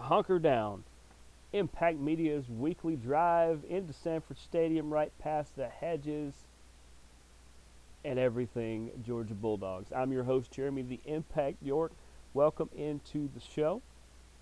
hunker 0.00 0.38
down. 0.38 0.84
Impact 1.52 1.98
Media's 1.98 2.48
weekly 2.48 2.96
drive 2.96 3.64
into 3.68 3.92
Sanford 3.92 4.38
Stadium, 4.38 4.92
right 4.92 5.12
past 5.18 5.56
the 5.56 5.68
hedges 5.68 6.34
and 8.04 8.18
everything 8.18 8.90
Georgia 9.04 9.34
Bulldogs. 9.34 9.90
I'm 9.94 10.12
your 10.12 10.24
host, 10.24 10.50
Jeremy 10.50 10.82
the 10.82 11.00
Impact 11.04 11.56
York. 11.62 11.92
Welcome 12.34 12.70
into 12.76 13.28
the 13.34 13.40
show. 13.40 13.82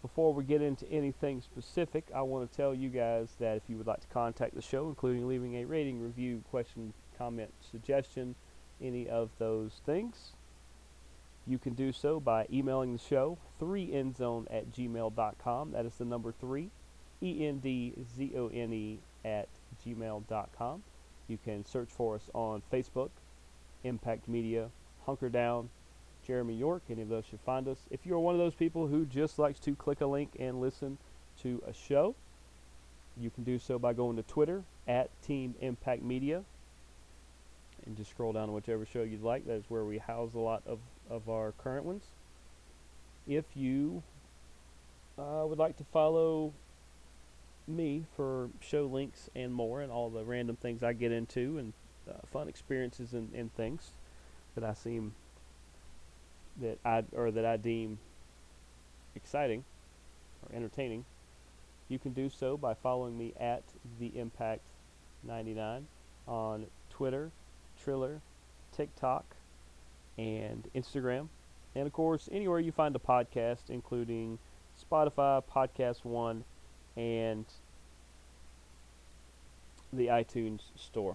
Before 0.03 0.33
we 0.33 0.45
get 0.45 0.63
into 0.63 0.89
anything 0.91 1.41
specific, 1.41 2.05
I 2.15 2.23
want 2.23 2.51
to 2.51 2.57
tell 2.57 2.75
you 2.75 2.89
guys 2.91 3.29
that 3.41 3.57
if 3.57 3.63
you 3.69 3.77
would 3.77 3.87
like 3.87 4.01
to 4.01 4.07
contact 4.09 4.55
the 4.55 4.63
show, 4.63 4.89
including 4.89 5.27
leaving 5.27 5.57
a 5.57 5.65
rating, 5.65 6.01
review, 6.01 6.45
question, 6.51 6.93
comment, 7.19 7.53
suggestion, 7.71 8.35
any 8.81 9.09
of 9.09 9.31
those 9.39 9.81
things, 9.87 10.33
you 11.47 11.59
can 11.59 11.75
do 11.75 11.93
so 11.93 12.19
by 12.19 12.47
emailing 12.53 12.93
the 12.93 12.99
show, 12.99 13.39
3endzone 13.61 14.47
at 14.51 14.73
gmail.com. 14.73 15.73
That 15.73 15.87
is 15.87 15.95
the 15.95 16.05
number 16.05 16.33
3, 16.33 16.71
E-N-D-Z-O-N-E 17.23 18.99
at 19.25 19.49
gmail.com. 19.85 20.83
You 21.29 21.39
can 21.45 21.65
search 21.65 21.89
for 21.91 22.17
us 22.17 22.31
on 22.35 22.63
Facebook, 22.73 23.11
Impact 23.85 24.29
Media, 24.29 24.71
Hunker 25.05 25.29
Down, 25.29 25.71
Jeremy 26.27 26.55
York. 26.55 26.83
Any 26.91 27.03
of 27.03 27.09
those 27.09 27.25
should 27.29 27.41
find 27.41 27.69
us. 27.69 27.79
If 27.91 28.05
you're 28.05 28.19
one 28.19 28.35
of 28.35 28.41
those 28.41 28.55
people 28.55 28.89
who 28.89 29.05
just 29.07 29.39
likes 29.39 29.61
to 29.61 29.75
click 29.75 30.01
a 30.01 30.07
link 30.07 30.31
and 30.39 30.61
listen 30.61 30.99
to 31.43 31.63
a 31.67 31.73
show, 31.73 32.15
you 33.19 33.31
can 33.31 33.45
do 33.45 33.59
so 33.59 33.79
by 33.79 33.93
going 33.93 34.17
to 34.17 34.23
Twitter 34.23 34.63
at 34.87 35.11
Team 35.23 35.55
Impact 35.61 36.03
Media 36.03 36.43
and 37.87 37.97
just 37.97 38.11
scroll 38.11 38.33
down 38.33 38.49
to 38.49 38.53
whichever 38.53 38.85
show 38.85 39.03
you'd 39.03 39.23
like. 39.23 39.47
That 39.47 39.55
is 39.55 39.65
where 39.69 39.85
we 39.85 39.99
house 39.99 40.35
a 40.35 40.39
lot 40.39 40.63
of, 40.67 40.79
of 41.09 41.29
our 41.29 41.53
current 41.53 41.85
ones. 41.85 42.05
If 43.27 43.45
you 43.55 44.03
uh, 45.19 45.45
would 45.47 45.59
like 45.59 45.77
to 45.79 45.85
follow 45.85 46.53
me 47.69 48.05
for 48.15 48.51
show 48.61 48.87
links 48.87 49.29
and 49.35 49.53
more 49.53 49.81
and 49.81 49.91
all 49.91 50.11
the 50.11 50.25
random 50.25 50.57
things 50.57 50.83
I 50.83 50.93
get 50.93 51.11
into 51.11 51.59
and 51.59 51.73
uh, 52.09 52.15
fun 52.33 52.49
experiences 52.49 53.13
and, 53.13 53.33
and 53.35 53.53
things 53.55 53.91
that 54.55 54.65
I 54.65 54.75
seem 54.75 55.15
that 56.61 56.79
I 56.85 57.05
or 57.13 57.31
that 57.31 57.45
I 57.45 57.57
deem 57.57 57.99
exciting 59.15 59.65
or 60.43 60.55
entertaining, 60.55 61.05
you 61.89 61.99
can 61.99 62.13
do 62.13 62.31
so 62.31 62.57
by 62.57 62.75
following 62.75 63.19
me 63.19 63.33
at 63.39 63.63
the 63.99 64.19
Impact 64.19 64.63
99 65.25 65.87
on 66.29 66.67
Twitter, 66.91 67.31
Triller, 67.87 68.21
TikTok, 68.77 69.25
and 70.19 70.69
Instagram. 70.75 71.29
And 71.77 71.87
of 71.87 71.93
course, 71.93 72.29
anywhere 72.33 72.59
you 72.59 72.73
find 72.73 72.97
a 72.97 72.99
podcast, 72.99 73.69
including 73.69 74.41
Spotify, 74.77 75.41
Podcast 75.45 76.05
One, 76.05 76.43
and 76.97 77.45
the 79.93 80.09
iTunes 80.09 80.63
Store. 80.75 81.15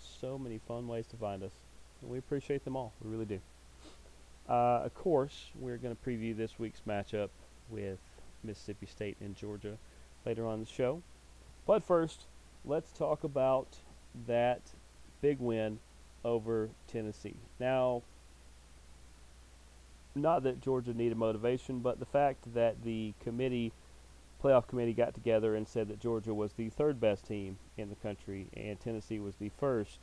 So 0.00 0.36
many 0.36 0.58
fun 0.66 0.88
ways 0.88 1.06
to 1.06 1.16
find 1.16 1.40
us. 1.44 1.52
We 2.02 2.18
appreciate 2.18 2.64
them 2.64 2.74
all. 2.74 2.92
We 3.00 3.12
really 3.12 3.26
do. 3.26 3.38
Uh, 4.48 4.82
of 4.84 4.92
course, 4.96 5.50
we're 5.54 5.76
going 5.76 5.94
to 5.94 6.10
preview 6.10 6.36
this 6.36 6.58
week's 6.58 6.80
matchup 6.84 7.28
with 7.68 8.00
Mississippi 8.42 8.86
State 8.86 9.18
and 9.20 9.36
Georgia 9.36 9.76
later 10.26 10.48
on 10.48 10.58
the 10.58 10.66
show. 10.66 11.00
But 11.64 11.84
first, 11.84 12.22
let's 12.64 12.90
talk 12.90 13.22
about 13.22 13.76
that 14.26 14.62
big 15.20 15.38
win 15.38 15.78
over 16.24 16.68
Tennessee. 16.86 17.36
Now, 17.58 18.02
not 20.14 20.42
that 20.42 20.60
Georgia 20.60 20.92
needed 20.92 21.16
motivation, 21.16 21.80
but 21.80 21.98
the 21.98 22.06
fact 22.06 22.54
that 22.54 22.82
the 22.82 23.14
committee, 23.22 23.72
playoff 24.42 24.66
committee, 24.66 24.92
got 24.92 25.14
together 25.14 25.54
and 25.54 25.66
said 25.66 25.88
that 25.88 26.00
Georgia 26.00 26.34
was 26.34 26.52
the 26.52 26.68
third 26.70 27.00
best 27.00 27.26
team 27.26 27.58
in 27.76 27.88
the 27.88 27.96
country 27.96 28.46
and 28.56 28.80
Tennessee 28.80 29.18
was 29.18 29.34
the 29.36 29.50
first. 29.58 29.98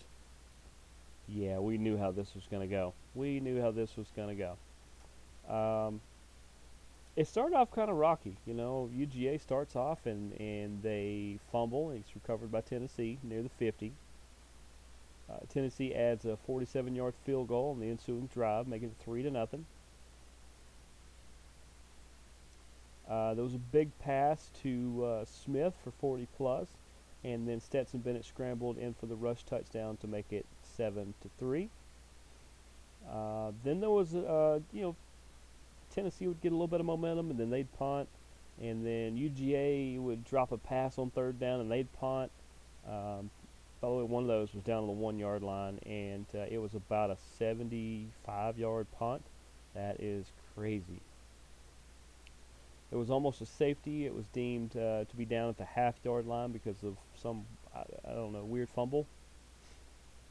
Yeah, 1.27 1.59
we 1.59 1.77
knew 1.77 1.97
how 1.97 2.11
this 2.11 2.33
was 2.33 2.45
going 2.49 2.67
to 2.67 2.73
go. 2.73 2.93
We 3.13 3.39
knew 3.39 3.61
how 3.61 3.71
this 3.71 3.97
was 3.97 4.07
going 4.15 4.37
to 4.37 4.55
go. 5.45 5.53
Um, 5.53 6.01
it 7.17 7.27
started 7.27 7.55
off 7.55 7.71
kind 7.71 7.89
of 7.89 7.97
rocky. 7.97 8.37
You 8.45 8.53
know, 8.53 8.89
UGA 8.95 9.41
starts 9.41 9.75
off 9.75 10.05
and, 10.05 10.39
and 10.39 10.81
they 10.83 11.39
fumble, 11.51 11.89
and 11.89 11.99
it's 11.99 12.15
recovered 12.15 12.51
by 12.51 12.61
Tennessee 12.61 13.17
near 13.23 13.41
the 13.41 13.49
50. 13.49 13.91
Uh, 15.29 15.37
Tennessee 15.53 15.93
adds 15.93 16.25
a 16.25 16.37
47-yard 16.47 17.13
field 17.25 17.49
goal 17.49 17.71
on 17.71 17.79
the 17.79 17.89
ensuing 17.89 18.29
drive, 18.33 18.67
making 18.67 18.89
it 18.89 18.95
three 19.03 19.23
to 19.23 19.29
nothing. 19.29 19.65
Uh, 23.09 23.33
there 23.33 23.43
was 23.43 23.53
a 23.53 23.59
big 23.59 23.89
pass 23.99 24.49
to 24.61 25.05
uh, 25.05 25.25
Smith 25.25 25.73
for 25.83 25.91
40 25.91 26.27
plus, 26.37 26.67
and 27.23 27.47
then 27.47 27.61
Stetson 27.61 27.99
Bennett 27.99 28.25
scrambled 28.25 28.77
in 28.77 28.93
for 28.93 29.05
the 29.05 29.15
rush 29.15 29.43
touchdown 29.43 29.97
to 29.97 30.07
make 30.07 30.31
it 30.31 30.45
seven 30.75 31.13
to 31.21 31.29
three. 31.39 31.69
Uh, 33.09 33.51
then 33.63 33.79
there 33.79 33.89
was, 33.89 34.13
uh, 34.13 34.59
you 34.73 34.81
know, 34.81 34.95
Tennessee 35.93 36.27
would 36.27 36.41
get 36.41 36.51
a 36.51 36.55
little 36.55 36.67
bit 36.67 36.81
of 36.81 36.85
momentum, 36.85 37.31
and 37.31 37.39
then 37.39 37.49
they'd 37.49 37.71
punt, 37.77 38.09
and 38.61 38.85
then 38.85 39.15
UGA 39.17 39.99
would 39.99 40.25
drop 40.25 40.51
a 40.51 40.57
pass 40.57 40.97
on 40.97 41.09
third 41.09 41.39
down, 41.39 41.61
and 41.61 41.71
they'd 41.71 41.91
punt. 41.93 42.31
Um, 42.87 43.29
by 43.81 43.89
the 43.89 43.93
way, 43.93 44.03
one 44.03 44.23
of 44.23 44.27
those 44.27 44.53
was 44.53 44.63
down 44.63 44.81
on 44.81 44.87
the 44.87 44.93
one 44.93 45.19
yard 45.19 45.43
line, 45.43 45.79
and 45.85 46.25
uh, 46.33 46.45
it 46.49 46.57
was 46.57 46.73
about 46.73 47.11
a 47.11 47.17
75 47.37 48.57
yard 48.57 48.87
punt. 48.97 49.21
That 49.75 49.99
is 49.99 50.25
crazy. 50.55 51.01
It 52.91 52.95
was 52.95 53.09
almost 53.09 53.41
a 53.41 53.45
safety. 53.45 54.05
It 54.05 54.15
was 54.15 54.25
deemed 54.33 54.75
uh, 54.75 55.03
to 55.03 55.15
be 55.15 55.25
down 55.25 55.49
at 55.49 55.57
the 55.57 55.65
half 55.65 55.95
yard 56.03 56.25
line 56.25 56.51
because 56.51 56.83
of 56.83 56.97
some, 57.21 57.45
I, 57.75 57.81
I 58.09 58.13
don't 58.13 58.33
know, 58.33 58.43
weird 58.43 58.69
fumble. 58.69 59.05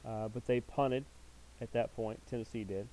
Uh, 0.04 0.28
but 0.28 0.46
they 0.46 0.60
punted 0.60 1.04
at 1.60 1.72
that 1.72 1.94
point. 1.94 2.20
Tennessee 2.28 2.64
did. 2.64 2.88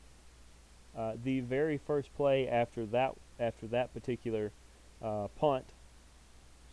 Uh, 0.96 1.14
the 1.24 1.40
very 1.40 1.78
first 1.78 2.14
play 2.16 2.48
after 2.48 2.86
that, 2.88 3.14
after 3.40 3.66
that 3.68 3.94
particular 3.94 4.52
uh, 5.02 5.28
punt, 5.40 5.66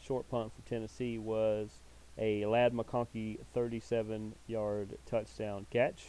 short 0.02 0.28
punt 0.30 0.52
for 0.54 0.68
Tennessee, 0.68 1.16
was 1.16 1.68
a 2.20 2.44
Ladd 2.44 2.74
McConkey 2.74 3.38
37-yard 3.56 4.98
touchdown 5.06 5.66
catch 5.72 6.04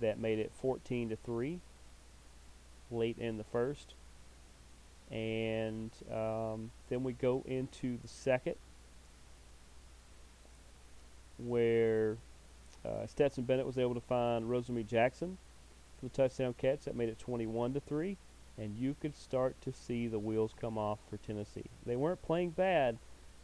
that 0.00 0.18
made 0.18 0.38
it 0.38 0.52
14 0.60 1.08
to 1.10 1.16
three 1.16 1.58
late 2.90 3.18
in 3.18 3.36
the 3.36 3.44
first. 3.44 3.94
And 5.10 5.90
um, 6.12 6.70
then 6.88 7.02
we 7.02 7.12
go 7.12 7.42
into 7.46 7.98
the 8.00 8.08
second, 8.08 8.56
where 11.38 12.16
uh, 12.84 13.06
Stetson 13.06 13.44
Bennett 13.44 13.66
was 13.66 13.78
able 13.78 13.94
to 13.94 14.00
find 14.00 14.46
Rosemy 14.46 14.86
Jackson 14.86 15.38
for 15.98 16.06
the 16.06 16.10
touchdown 16.10 16.54
catch 16.58 16.84
that 16.84 16.96
made 16.96 17.08
it 17.08 17.18
21 17.18 17.74
to 17.74 17.80
three, 17.80 18.16
and 18.58 18.76
you 18.76 18.96
could 19.00 19.16
start 19.16 19.60
to 19.62 19.72
see 19.72 20.06
the 20.06 20.18
wheels 20.18 20.52
come 20.60 20.76
off 20.78 20.98
for 21.08 21.18
Tennessee. 21.18 21.66
They 21.84 21.96
weren't 21.96 22.22
playing 22.22 22.50
bad; 22.50 22.98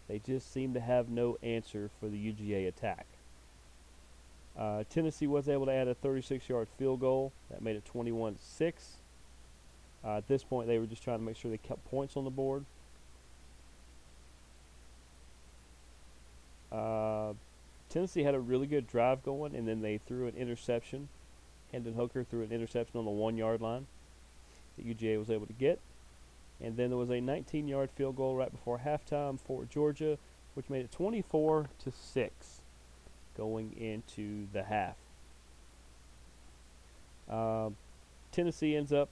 they 0.09 0.19
just 0.19 0.53
seemed 0.53 0.75
to 0.75 0.81
have 0.81 1.09
no 1.09 1.39
answer 1.43 1.91
for 2.01 2.09
the 2.09 2.17
UGA 2.17 2.69
attack. 2.69 3.07
Uh, 4.59 4.85
Tennessee 4.91 5.27
was 5.27 5.49
able 5.49 5.67
to 5.67 5.73
add 5.73 5.89
a 5.89 5.95
36-yard 5.95 6.69
field 6.79 7.01
goal 7.01 7.33
that 7.51 7.63
made 7.63 7.77
it 7.77 7.85
21 7.85 8.37
6. 8.41 8.97
Uh, 10.05 10.17
at 10.17 10.29
this 10.29 10.43
point, 10.43 10.67
they 10.67 10.79
were 10.79 10.87
just 10.87 11.03
trying 11.03 11.19
to 11.19 11.25
make 11.25 11.37
sure 11.37 11.51
they 11.51 11.57
kept 11.57 11.85
points 11.91 12.17
on 12.17 12.25
the 12.25 12.31
board. 12.31 12.65
Uh, 16.71 17.35
Tennessee 17.89 18.23
had 18.23 18.35
a 18.35 18.41
really 18.41 18.67
good 18.67 18.87
drive 18.87 19.23
going, 19.23 19.55
and 19.55 19.69
then 19.69 19.83
they 19.83 19.99
threw 19.99 20.27
an 20.27 20.35
interception. 20.37 21.09
Hendon 21.71 21.95
Hooker 21.95 22.25
threw 22.25 22.43
an 22.43 22.51
interception 22.53 22.99
on 22.99 23.05
the 23.05 23.11
one 23.11 23.37
yard 23.37 23.61
line 23.61 23.87
that 24.77 24.87
UGA 24.87 25.19
was 25.19 25.31
able 25.31 25.47
to 25.47 25.53
get. 25.53 25.79
And 26.63 26.77
then 26.77 26.91
there 26.91 26.99
was 26.99 27.11
a 27.11 27.21
19 27.21 27.67
yard 27.67 27.91
field 27.91 28.17
goal 28.17 28.37
right 28.37 28.51
before 28.51 28.81
halftime 28.85 29.39
for 29.39 29.65
Georgia, 29.65 30.17
which 30.55 30.71
made 30.71 30.85
it 30.85 30.93
24 30.93 31.69
to 31.85 31.91
6 31.91 32.61
going 33.37 33.75
into 33.77 34.47
the 34.53 34.63
half. 34.63 34.97
Uh, 37.29 37.71
Tennessee 38.31 38.77
ends 38.77 38.93
up 38.93 39.09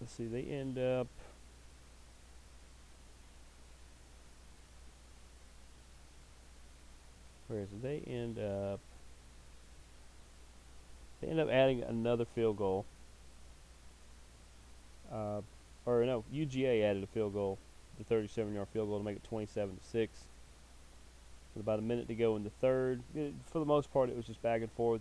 let's 0.00 0.14
see, 0.14 0.26
they 0.26 0.42
end 0.42 0.78
up 0.78 1.06
where 7.48 7.60
is 7.60 7.68
it? 7.72 7.82
They 7.82 8.02
end 8.10 8.38
up 8.38 8.80
they 11.22 11.28
end 11.28 11.40
up 11.40 11.48
adding 11.48 11.82
another 11.82 12.24
field 12.24 12.56
goal. 12.56 12.84
Uh, 15.10 15.40
or 15.86 16.04
no, 16.04 16.24
UGA 16.32 16.82
added 16.82 17.02
a 17.02 17.06
field 17.06 17.32
goal, 17.32 17.58
the 17.98 18.14
37-yard 18.14 18.68
field 18.72 18.88
goal 18.88 18.98
to 18.98 19.04
make 19.04 19.16
it 19.16 19.24
27 19.24 19.76
to 19.76 19.86
six. 19.86 20.24
with 21.54 21.62
about 21.62 21.78
a 21.78 21.82
minute 21.82 22.08
to 22.08 22.14
go 22.14 22.36
in 22.36 22.44
the 22.44 22.50
third. 22.50 23.02
It, 23.14 23.34
for 23.46 23.60
the 23.60 23.64
most 23.64 23.92
part, 23.92 24.10
it 24.10 24.16
was 24.16 24.26
just 24.26 24.42
back 24.42 24.62
and 24.62 24.72
forth. 24.72 25.00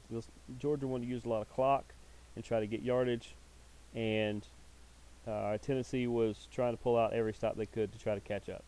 Georgia 0.59 0.87
wanted 0.87 1.05
to 1.05 1.11
use 1.11 1.25
a 1.25 1.29
lot 1.29 1.41
of 1.41 1.49
clock 1.49 1.85
and 2.35 2.45
try 2.45 2.59
to 2.59 2.67
get 2.67 2.81
yardage, 2.81 3.35
and 3.95 4.45
uh, 5.27 5.57
Tennessee 5.57 6.07
was 6.07 6.47
trying 6.51 6.73
to 6.73 6.77
pull 6.77 6.97
out 6.97 7.13
every 7.13 7.33
stop 7.33 7.55
they 7.55 7.65
could 7.65 7.91
to 7.93 7.99
try 7.99 8.13
to 8.13 8.21
catch 8.21 8.47
up. 8.49 8.63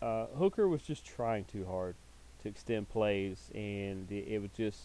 Uh, 0.00 0.26
Hooker 0.38 0.68
was 0.68 0.82
just 0.82 1.04
trying 1.04 1.44
too 1.44 1.64
hard 1.64 1.96
to 2.42 2.48
extend 2.48 2.88
plays, 2.88 3.50
and 3.54 4.10
it, 4.10 4.26
it 4.28 4.42
was 4.42 4.50
just 4.56 4.80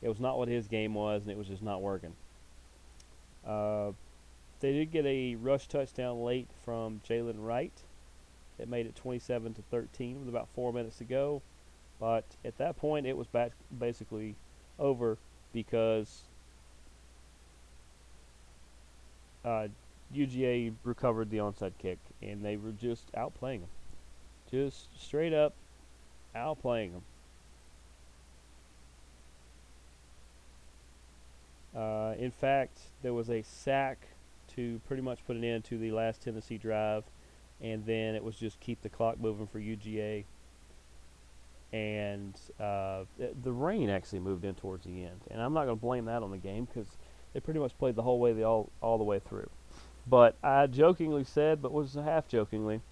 it 0.00 0.08
was 0.08 0.20
not 0.20 0.38
what 0.38 0.48
his 0.48 0.66
game 0.66 0.94
was, 0.94 1.22
and 1.22 1.30
it 1.30 1.38
was 1.38 1.46
just 1.46 1.62
not 1.62 1.80
working. 1.80 2.14
Uh, 3.46 3.92
they 4.60 4.72
did 4.72 4.92
get 4.92 5.06
a 5.06 5.36
rush 5.36 5.66
touchdown 5.68 6.22
late 6.22 6.48
from 6.64 7.00
Jaylen 7.08 7.44
Wright. 7.44 7.72
It 8.58 8.68
made 8.68 8.86
it 8.86 8.94
27 8.94 9.54
to 9.54 9.62
13 9.62 10.20
with 10.20 10.28
about 10.28 10.48
four 10.54 10.72
minutes 10.72 10.98
to 10.98 11.04
go, 11.04 11.42
but 11.98 12.24
at 12.44 12.58
that 12.58 12.76
point 12.76 13.06
it 13.06 13.16
was 13.16 13.26
back 13.26 13.52
basically 13.76 14.36
over 14.78 15.18
because 15.52 16.22
uh, 19.44 19.68
UGA 20.14 20.74
recovered 20.84 21.30
the 21.30 21.38
onside 21.38 21.72
kick, 21.78 21.98
and 22.20 22.44
they 22.44 22.56
were 22.56 22.72
just 22.72 23.10
outplaying 23.12 23.60
them, 23.60 23.70
just 24.50 24.88
straight 25.00 25.32
up 25.32 25.54
outplaying 26.34 26.92
them. 26.92 27.02
Uh, 31.74 32.14
in 32.18 32.30
fact, 32.30 32.78
there 33.02 33.14
was 33.14 33.30
a 33.30 33.42
sack 33.42 34.08
to 34.54 34.80
pretty 34.86 35.02
much 35.02 35.24
put 35.26 35.36
an 35.36 35.44
end 35.44 35.64
to 35.64 35.78
the 35.78 35.90
last 35.90 36.22
Tennessee 36.22 36.58
drive, 36.58 37.04
and 37.60 37.86
then 37.86 38.14
it 38.14 38.22
was 38.22 38.36
just 38.36 38.60
keep 38.60 38.82
the 38.82 38.88
clock 38.88 39.18
moving 39.18 39.46
for 39.46 39.58
UGA. 39.58 40.24
And 41.72 42.38
uh, 42.60 43.04
th- 43.16 43.32
the 43.42 43.52
rain 43.52 43.88
actually 43.88 44.18
moved 44.18 44.44
in 44.44 44.54
towards 44.54 44.84
the 44.84 45.04
end, 45.04 45.20
and 45.30 45.40
I'm 45.40 45.54
not 45.54 45.64
going 45.64 45.78
to 45.78 45.80
blame 45.80 46.04
that 46.04 46.22
on 46.22 46.30
the 46.30 46.36
game 46.36 46.66
because 46.66 46.98
they 47.32 47.40
pretty 47.40 47.60
much 47.60 47.76
played 47.78 47.96
the 47.96 48.02
whole 48.02 48.20
way 48.20 48.34
the 48.34 48.42
all 48.42 48.70
all 48.82 48.98
the 48.98 49.04
way 49.04 49.20
through. 49.20 49.48
But 50.06 50.36
I 50.42 50.66
jokingly 50.66 51.24
said, 51.24 51.62
but 51.62 51.72
was 51.72 51.94
half 51.94 52.28
jokingly, 52.28 52.82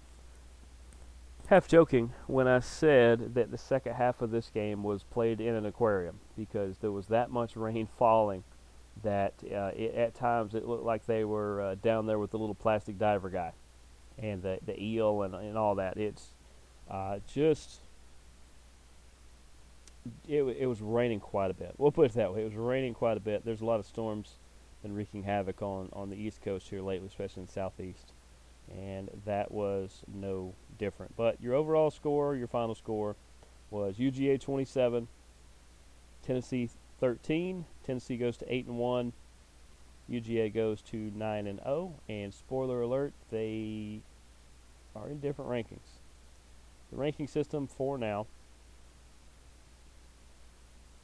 half 1.51 1.67
joking 1.67 2.13
when 2.27 2.47
I 2.47 2.61
said 2.61 3.35
that 3.35 3.51
the 3.51 3.57
second 3.57 3.95
half 3.95 4.21
of 4.21 4.31
this 4.31 4.49
game 4.53 4.83
was 4.83 5.03
played 5.03 5.41
in 5.41 5.53
an 5.53 5.65
aquarium 5.65 6.17
because 6.37 6.77
there 6.77 6.93
was 6.93 7.07
that 7.07 7.29
much 7.29 7.57
rain 7.57 7.89
falling 7.97 8.45
that 9.03 9.33
uh, 9.53 9.71
it, 9.75 9.93
at 9.93 10.15
times 10.15 10.55
it 10.55 10.65
looked 10.65 10.85
like 10.85 11.05
they 11.05 11.25
were 11.25 11.61
uh, 11.61 11.75
down 11.75 12.05
there 12.05 12.19
with 12.19 12.31
the 12.31 12.37
little 12.37 12.55
plastic 12.55 12.97
diver 12.97 13.29
guy 13.29 13.51
and 14.17 14.41
the 14.41 14.59
the 14.65 14.81
eel 14.81 15.23
and 15.23 15.35
and 15.35 15.57
all 15.57 15.75
that. 15.75 15.97
It's 15.97 16.29
uh, 16.89 17.19
just 17.27 17.81
it 20.29 20.43
it 20.43 20.67
was 20.67 20.81
raining 20.81 21.19
quite 21.19 21.51
a 21.51 21.53
bit. 21.53 21.75
We'll 21.77 21.91
put 21.91 22.05
it 22.05 22.13
that 22.13 22.33
way. 22.33 22.43
It 22.43 22.45
was 22.45 22.55
raining 22.55 22.93
quite 22.93 23.17
a 23.17 23.21
bit. 23.21 23.43
There's 23.43 23.59
a 23.59 23.65
lot 23.65 23.81
of 23.81 23.85
storms 23.85 24.35
been 24.83 24.95
wreaking 24.95 25.23
havoc 25.23 25.61
on 25.61 25.89
on 25.91 26.09
the 26.09 26.15
East 26.15 26.41
Coast 26.41 26.69
here 26.69 26.81
lately, 26.81 27.07
especially 27.07 27.41
in 27.41 27.47
the 27.47 27.51
Southeast, 27.51 28.13
and 28.69 29.09
that 29.25 29.51
was 29.51 30.03
no 30.13 30.53
different. 30.77 31.15
But 31.15 31.41
your 31.41 31.55
overall 31.55 31.91
score, 31.91 32.35
your 32.35 32.47
final 32.47 32.75
score, 32.75 33.15
was 33.69 33.95
UGA 33.95 34.39
27, 34.39 35.07
Tennessee 36.23 36.69
13. 36.99 37.65
Tennessee 37.83 38.17
goes 38.17 38.37
to 38.37 38.53
8 38.53 38.67
and 38.67 38.77
1. 38.77 39.13
UGA 40.09 40.53
goes 40.53 40.81
to 40.83 41.11
9 41.15 41.47
and 41.47 41.59
0. 41.63 41.93
And 42.07 42.33
spoiler 42.33 42.81
alert, 42.81 43.13
they 43.31 44.01
are 44.95 45.09
in 45.09 45.19
different 45.19 45.49
rankings. 45.49 45.99
The 46.91 46.97
ranking 46.97 47.27
system 47.27 47.67
for 47.67 47.97
now 47.97 48.27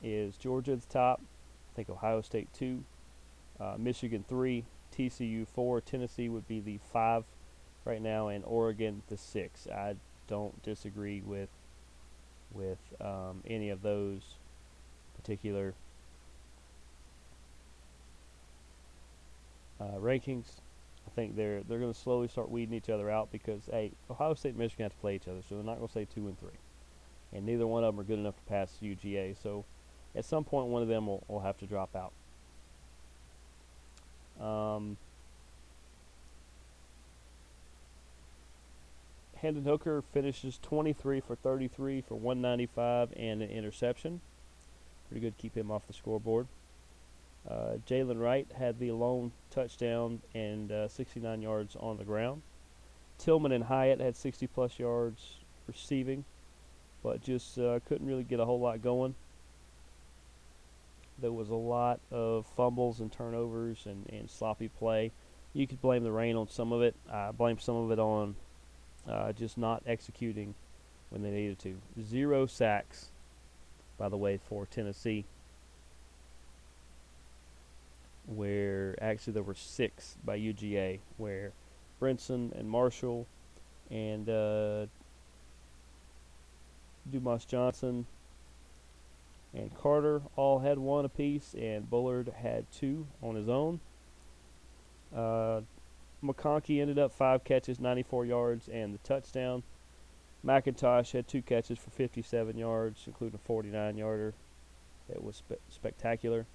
is 0.03 0.35
Georgia 0.37 0.73
at 0.73 0.81
the 0.81 0.93
top. 0.93 1.21
I 1.73 1.75
think 1.75 1.89
Ohio 1.89 2.21
State 2.21 2.49
2, 2.53 2.83
uh, 3.59 3.75
Michigan 3.77 4.25
3, 4.27 4.65
TCU 4.95 5.47
4, 5.47 5.81
Tennessee 5.81 6.29
would 6.29 6.47
be 6.47 6.59
the 6.59 6.79
5 6.91 7.23
right 7.87 8.01
now, 8.01 8.27
and 8.27 8.43
Oregon 8.45 9.01
the 9.07 9.17
6. 9.17 9.67
I 9.67 9.95
don't 10.27 10.61
disagree 10.63 11.21
with 11.21 11.49
with 12.53 12.79
um, 13.01 13.41
any 13.45 13.69
of 13.69 13.81
those 13.81 14.21
particular 15.15 15.73
uh, 19.79 19.97
rankings. 19.99 20.45
I 21.07 21.09
think 21.15 21.35
they're 21.35 21.61
they're 21.63 21.79
going 21.79 21.93
to 21.93 21.99
slowly 21.99 22.27
start 22.27 22.51
weeding 22.51 22.75
each 22.75 22.89
other 22.89 23.09
out 23.09 23.31
because 23.31 23.61
hey, 23.71 23.91
Ohio 24.09 24.33
State 24.33 24.49
and 24.49 24.59
Michigan 24.59 24.83
have 24.83 24.93
to 24.93 24.99
play 24.99 25.15
each 25.15 25.27
other, 25.27 25.39
so 25.47 25.55
they're 25.55 25.63
not 25.63 25.77
going 25.77 25.87
to 25.87 25.93
say 25.93 26.07
two 26.13 26.27
and 26.27 26.37
three, 26.39 26.49
and 27.33 27.45
neither 27.45 27.65
one 27.65 27.83
of 27.83 27.93
them 27.93 27.99
are 27.99 28.07
good 28.07 28.19
enough 28.19 28.35
to 28.35 28.43
pass 28.43 28.77
UGA. 28.81 29.35
So 29.41 29.63
at 30.15 30.25
some 30.25 30.43
point, 30.43 30.67
one 30.67 30.81
of 30.81 30.87
them 30.87 31.07
will, 31.07 31.23
will 31.27 31.39
have 31.39 31.57
to 31.59 31.65
drop 31.65 31.95
out. 31.95 32.11
Um, 34.43 34.97
Hendon 39.41 39.65
Hooker 39.65 40.03
finishes 40.13 40.59
23 40.61 41.21
for 41.21 41.35
33 41.35 42.01
for 42.01 42.15
195 42.15 43.13
and 43.15 43.41
an 43.41 43.49
interception. 43.49 44.21
Pretty 45.09 45.21
good 45.21 45.37
to 45.37 45.41
keep 45.41 45.55
him 45.55 45.71
off 45.71 45.87
the 45.87 45.93
scoreboard. 45.93 46.47
Uh, 47.49 47.77
Jaylen 47.87 48.19
Wright 48.19 48.47
had 48.57 48.79
the 48.79 48.91
lone 48.91 49.31
touchdown 49.51 50.21
and 50.33 50.71
uh, 50.71 50.87
69 50.87 51.41
yards 51.41 51.75
on 51.79 51.97
the 51.97 52.03
ground. 52.03 52.41
Tillman 53.17 53.51
and 53.51 53.63
Hyatt 53.63 53.99
had 53.99 54.15
60 54.15 54.47
plus 54.47 54.79
yards 54.79 55.37
receiving, 55.65 56.25
but 57.01 57.21
just 57.21 57.57
uh, 57.57 57.79
couldn't 57.87 58.07
really 58.07 58.23
get 58.23 58.39
a 58.39 58.45
whole 58.45 58.59
lot 58.59 58.81
going. 58.81 59.15
There 61.19 61.31
was 61.31 61.49
a 61.49 61.55
lot 61.55 61.99
of 62.11 62.45
fumbles 62.55 62.99
and 62.99 63.11
turnovers 63.11 63.85
and, 63.85 64.07
and 64.09 64.29
sloppy 64.29 64.67
play. 64.67 65.11
You 65.53 65.65
could 65.65 65.81
blame 65.81 66.03
the 66.03 66.11
rain 66.11 66.35
on 66.35 66.49
some 66.49 66.71
of 66.71 66.81
it. 66.81 66.95
I 67.11 67.31
blame 67.31 67.59
some 67.59 67.75
of 67.75 67.91
it 67.91 67.97
on 67.97 68.35
uh, 69.09 69.31
just 69.33 69.57
not 69.57 69.83
executing 69.85 70.53
when 71.09 71.23
they 71.23 71.31
needed 71.31 71.59
to. 71.59 71.77
Zero 72.01 72.45
sacks, 72.45 73.09
by 73.97 74.09
the 74.09 74.17
way, 74.17 74.39
for 74.49 74.65
Tennessee 74.65 75.25
where 78.27 78.95
actually 79.01 79.33
there 79.33 79.43
were 79.43 79.55
six 79.55 80.17
by 80.23 80.37
UGA, 80.37 80.99
where 81.17 81.53
Brinson 81.99 82.51
and 82.57 82.69
Marshall 82.69 83.25
and 83.89 84.29
uh, 84.29 84.85
Dumas 87.09 87.45
Johnson 87.45 88.05
and 89.53 89.75
Carter 89.75 90.21
all 90.35 90.59
had 90.59 90.77
one 90.77 91.05
apiece, 91.05 91.55
and 91.57 91.89
Bullard 91.89 92.31
had 92.41 92.69
two 92.71 93.07
on 93.23 93.35
his 93.35 93.47
own. 93.47 93.79
Uh, 95.15 95.61
McConkey 96.23 96.81
ended 96.81 96.97
up 96.97 97.11
five 97.11 97.43
catches, 97.43 97.79
94 97.79 98.25
yards, 98.25 98.67
and 98.67 98.93
the 98.93 98.99
touchdown. 98.99 99.63
McIntosh 100.45 101.11
had 101.11 101.27
two 101.27 101.41
catches 101.41 101.77
for 101.77 101.89
57 101.89 102.57
yards, 102.57 103.03
including 103.05 103.35
a 103.35 103.45
49 103.45 103.97
yarder. 103.97 104.33
It 105.09 105.23
was 105.23 105.37
spe- 105.37 105.61
spectacular. 105.69 106.45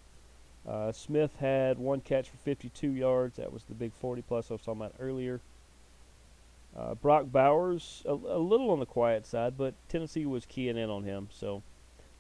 Uh, 0.67 0.93
Smith 0.93 1.37
had 1.41 1.79
one 1.79 2.01
catch 2.01 2.29
for 2.29 2.37
52 2.39 2.91
yards. 2.91 3.37
That 3.37 3.53
was 3.53 3.65
the 3.65 3.75
big 3.75 3.93
40 3.93 4.23
plus 4.23 4.51
I 4.51 4.55
was 4.55 4.63
talking 4.63 4.81
about 4.81 4.95
earlier. 5.01 5.41
Uh, 6.77 6.95
Brock 6.95 7.27
Bowers, 7.31 8.03
a, 8.07 8.13
a, 8.13 8.39
little 8.39 8.71
on 8.71 8.81
the 8.81 8.87
quiet 8.87 9.27
side, 9.27 9.59
but 9.59 9.75
Tennessee 9.89 10.25
was 10.25 10.47
keying 10.47 10.79
in 10.79 10.89
on 10.89 11.03
him, 11.03 11.29
so 11.31 11.63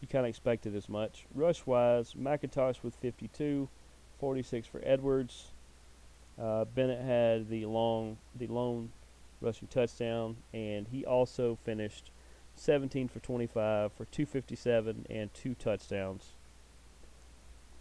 you 0.00 0.08
kind 0.08 0.26
of 0.26 0.28
expected 0.28 0.76
as 0.76 0.90
much. 0.90 1.24
Rush 1.34 1.64
wise, 1.64 2.14
McIntosh 2.14 2.82
with 2.82 2.94
52, 2.96 3.68
46 4.18 4.66
for 4.66 4.82
Edwards. 4.84 5.51
Uh, 6.40 6.64
Bennett 6.64 7.02
had 7.02 7.48
the 7.48 7.66
long, 7.66 8.16
the 8.34 8.46
lone 8.46 8.90
rushing 9.40 9.68
touchdown, 9.68 10.36
and 10.52 10.86
he 10.90 11.04
also 11.04 11.58
finished 11.64 12.10
17 12.56 13.08
for 13.08 13.18
25 13.20 13.92
for 13.92 14.04
257 14.06 15.06
and 15.10 15.32
two 15.34 15.54
touchdowns 15.54 16.32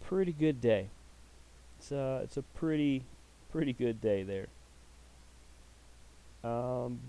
pretty 0.02 0.32
good 0.32 0.60
day. 0.60 0.88
It's 1.78 1.90
uh, 1.90 2.20
it's 2.22 2.36
a 2.36 2.42
pretty 2.42 3.04
pretty 3.50 3.72
good 3.72 4.00
day 4.00 4.22
there. 4.22 4.48
Um, 6.44 7.00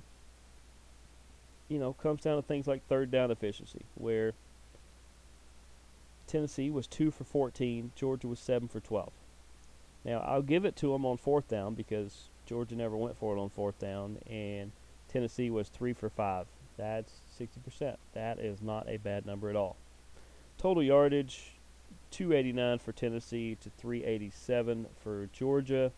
you 1.67 1.79
know, 1.79 1.93
comes 1.93 2.21
down 2.21 2.37
to 2.37 2.41
things 2.41 2.67
like 2.67 2.87
third 2.87 3.11
down 3.11 3.31
efficiency, 3.31 3.81
where 3.95 4.33
Tennessee 6.27 6.69
was 6.69 6.87
two 6.87 7.11
for 7.11 7.23
14, 7.23 7.91
Georgia 7.95 8.27
was 8.27 8.39
seven 8.39 8.67
for 8.67 8.79
12. 8.79 9.11
Now 10.05 10.19
I'll 10.19 10.41
give 10.41 10.65
it 10.65 10.75
to 10.77 10.91
them 10.91 11.05
on 11.05 11.17
fourth 11.17 11.47
down 11.47 11.73
because 11.75 12.29
Georgia 12.45 12.75
never 12.75 12.97
went 12.97 13.17
for 13.17 13.35
it 13.35 13.39
on 13.39 13.49
fourth 13.49 13.79
down, 13.79 14.17
and 14.29 14.71
Tennessee 15.07 15.49
was 15.49 15.69
three 15.69 15.93
for 15.93 16.09
five. 16.09 16.47
That's 16.77 17.21
60%. 17.39 17.97
That 18.13 18.39
is 18.39 18.61
not 18.61 18.89
a 18.89 18.97
bad 18.97 19.25
number 19.25 19.49
at 19.49 19.55
all. 19.55 19.75
Total 20.57 20.83
yardage, 20.83 21.53
289 22.11 22.79
for 22.79 22.91
Tennessee 22.91 23.57
to 23.61 23.69
387 23.77 24.87
for 25.01 25.29
Georgia. 25.31 25.91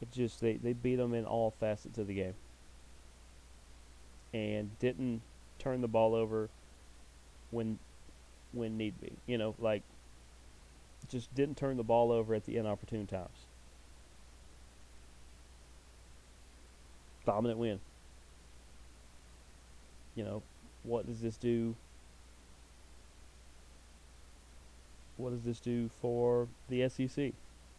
It 0.00 0.12
just 0.12 0.40
they, 0.40 0.54
they 0.54 0.72
beat 0.72 0.96
them 0.96 1.14
in 1.14 1.24
all 1.24 1.50
facets 1.50 1.98
of 1.98 2.06
the 2.06 2.14
game, 2.14 2.34
and 4.32 4.78
didn't 4.78 5.20
turn 5.58 5.82
the 5.82 5.88
ball 5.88 6.14
over 6.14 6.48
when 7.50 7.78
when 8.52 8.78
need 8.78 8.98
be. 9.00 9.12
You 9.26 9.36
know, 9.36 9.54
like 9.58 9.82
just 11.10 11.34
didn't 11.34 11.56
turn 11.56 11.76
the 11.76 11.82
ball 11.82 12.12
over 12.12 12.34
at 12.34 12.44
the 12.44 12.56
inopportune 12.56 13.06
times. 13.06 13.46
Dominant 17.26 17.58
win. 17.58 17.80
You 20.14 20.24
know, 20.24 20.42
what 20.82 21.06
does 21.06 21.20
this 21.20 21.36
do? 21.36 21.74
What 25.16 25.30
does 25.30 25.42
this 25.42 25.60
do 25.60 25.90
for 26.00 26.48
the 26.68 26.88
SEC? 26.88 27.32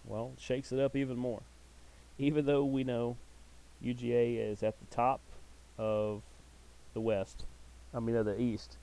Well, 0.05 0.33
shakes 0.37 0.71
it 0.71 0.79
up 0.79 0.95
even 0.95 1.17
more. 1.17 1.41
Even 2.19 2.45
though 2.45 2.63
we 2.63 2.83
know 2.83 3.17
UGA 3.83 4.51
is 4.51 4.61
at 4.61 4.79
the 4.79 4.95
top 4.95 5.21
of 5.77 6.21
the 6.93 7.01
West, 7.01 7.45
I 7.93 7.99
mean 7.99 8.15
of 8.15 8.25
the 8.25 8.39
East, 8.39 8.77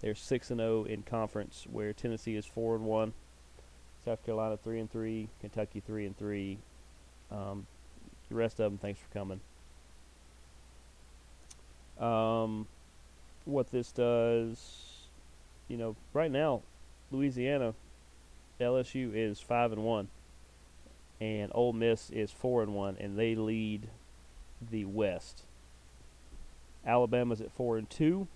they're 0.00 0.14
six 0.14 0.50
and 0.50 0.60
zero 0.60 0.82
oh 0.82 0.84
in 0.84 1.02
conference, 1.02 1.66
where 1.70 1.92
Tennessee 1.92 2.36
is 2.36 2.46
four 2.46 2.74
and 2.74 2.84
one, 2.84 3.12
South 4.04 4.24
Carolina 4.24 4.58
three 4.62 4.80
and 4.80 4.90
three, 4.90 5.28
Kentucky 5.40 5.82
three 5.86 6.06
and 6.06 6.16
three. 6.16 6.58
Um, 7.30 7.66
the 8.28 8.34
rest 8.34 8.60
of 8.60 8.70
them, 8.70 8.78
thanks 8.78 9.00
for 9.00 9.12
coming. 9.12 9.40
Um, 11.98 12.66
what 13.44 13.70
this 13.70 13.92
does, 13.92 15.06
you 15.68 15.76
know, 15.76 15.96
right 16.12 16.30
now, 16.30 16.62
Louisiana, 17.10 17.74
LSU 18.60 19.14
is 19.14 19.40
five 19.40 19.72
and 19.72 19.84
one, 19.84 20.08
and 21.20 21.50
Ole 21.54 21.72
Miss 21.72 22.10
is 22.10 22.30
four 22.30 22.62
and 22.62 22.74
one, 22.74 22.96
and 22.98 23.18
they 23.18 23.34
lead 23.34 23.88
the 24.70 24.84
West. 24.84 25.42
Alabama's 26.86 27.40
at 27.40 27.52
four 27.52 27.78
and 27.78 27.88
two 27.88 28.26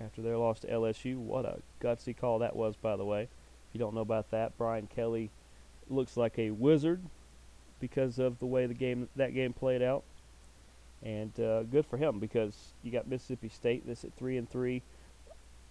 after 0.00 0.20
their 0.20 0.36
loss 0.36 0.60
to 0.60 0.66
LSU. 0.66 1.16
What 1.16 1.44
a 1.44 1.58
gutsy 1.80 2.16
call 2.16 2.40
that 2.40 2.56
was, 2.56 2.76
by 2.76 2.96
the 2.96 3.04
way. 3.04 3.28
You 3.76 3.78
don't 3.78 3.94
know 3.94 4.00
about 4.00 4.30
that, 4.30 4.56
Brian 4.56 4.86
Kelly 4.86 5.28
looks 5.90 6.16
like 6.16 6.38
a 6.38 6.50
wizard 6.50 7.02
because 7.78 8.18
of 8.18 8.38
the 8.38 8.46
way 8.46 8.64
the 8.64 8.72
game 8.72 9.06
that 9.16 9.34
game 9.34 9.52
played 9.52 9.82
out. 9.82 10.02
And 11.02 11.38
uh, 11.38 11.64
good 11.64 11.84
for 11.84 11.98
him 11.98 12.18
because 12.18 12.54
you 12.82 12.90
got 12.90 13.06
Mississippi 13.06 13.50
State 13.50 13.86
that's 13.86 14.02
at 14.02 14.14
three 14.14 14.38
and 14.38 14.48
three. 14.48 14.80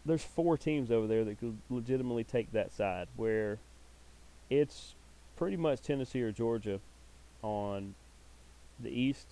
There's 0.05 0.21
four 0.21 0.55
teams 0.55 0.91
over 0.91 1.07
there 1.07 1.24
that 1.24 1.39
could 1.39 1.57
legitimately 1.71 2.25
take 2.25 2.51
that 2.51 2.71
side 2.71 3.07
where 3.15 3.57
it's 4.51 4.93
pretty 5.35 5.57
much 5.57 5.81
Tennessee 5.81 6.21
or 6.21 6.31
Georgia 6.31 6.79
on 7.41 7.95
the 8.79 8.91
East, 8.91 9.29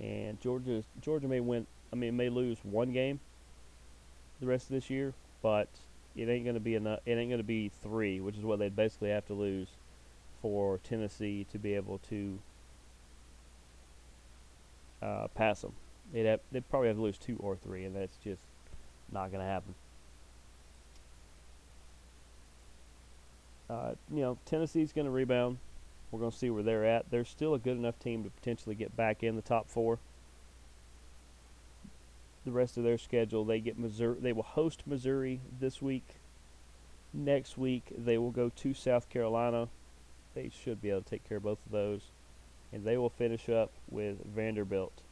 and 0.00 0.40
Georgia 0.40 0.84
Georgia 1.00 1.26
may 1.26 1.40
win. 1.40 1.66
I 1.92 1.96
mean, 1.96 2.16
may 2.16 2.28
lose 2.28 2.58
one 2.62 2.92
game 2.92 3.18
the 4.38 4.46
rest 4.46 4.66
of 4.66 4.74
this 4.74 4.90
year, 4.90 5.12
but 5.42 5.66
it 6.16 6.28
ain't 6.28 6.44
going 6.44 6.54
to 6.54 6.60
be 6.60 6.74
enough. 6.74 7.00
It 7.06 7.12
ain't 7.12 7.30
going 7.30 7.38
to 7.38 7.44
be 7.44 7.70
three, 7.82 8.20
which 8.20 8.36
is 8.36 8.44
what 8.44 8.58
they'd 8.58 8.76
basically 8.76 9.10
have 9.10 9.26
to 9.26 9.34
lose 9.34 9.68
for 10.40 10.78
Tennessee 10.78 11.46
to 11.52 11.58
be 11.58 11.74
able 11.74 11.98
to 12.10 12.38
uh, 15.00 15.28
pass 15.28 15.62
them. 15.62 15.72
They'd 16.12 16.26
have, 16.26 16.40
they'd 16.50 16.68
probably 16.68 16.88
have 16.88 16.96
to 16.96 17.02
lose 17.02 17.18
two 17.18 17.36
or 17.38 17.56
three, 17.56 17.84
and 17.84 17.96
that's 17.96 18.16
just 18.22 18.42
not 19.10 19.30
going 19.30 19.40
to 19.40 19.50
happen. 19.50 19.74
Uh, 23.70 23.92
you 24.12 24.20
know, 24.20 24.36
Tennessee's 24.44 24.92
going 24.92 25.06
to 25.06 25.10
rebound. 25.10 25.58
We're 26.10 26.18
going 26.18 26.32
to 26.32 26.36
see 26.36 26.50
where 26.50 26.62
they're 26.62 26.84
at. 26.84 27.10
They're 27.10 27.24
still 27.24 27.54
a 27.54 27.58
good 27.58 27.78
enough 27.78 27.98
team 27.98 28.22
to 28.24 28.30
potentially 28.30 28.74
get 28.74 28.94
back 28.96 29.22
in 29.22 29.34
the 29.34 29.42
top 29.42 29.70
four. 29.70 29.98
The 32.44 32.52
rest 32.52 32.76
of 32.76 32.84
their 32.84 32.98
schedule, 32.98 33.44
they 33.44 33.60
get 33.60 33.78
Missouri. 33.78 34.18
They 34.20 34.32
will 34.32 34.42
host 34.42 34.82
Missouri 34.86 35.40
this 35.60 35.80
week. 35.80 36.16
Next 37.14 37.56
week, 37.56 37.84
they 37.96 38.18
will 38.18 38.30
go 38.30 38.50
to 38.56 38.74
South 38.74 39.08
Carolina. 39.08 39.68
They 40.34 40.50
should 40.50 40.80
be 40.80 40.90
able 40.90 41.02
to 41.02 41.10
take 41.10 41.28
care 41.28 41.36
of 41.36 41.44
both 41.44 41.64
of 41.66 41.72
those 41.72 42.02
and 42.72 42.84
they 42.84 42.96
will 42.96 43.10
finish 43.10 43.48
up 43.48 43.70
with 43.90 44.16
Vanderbilt 44.24 45.02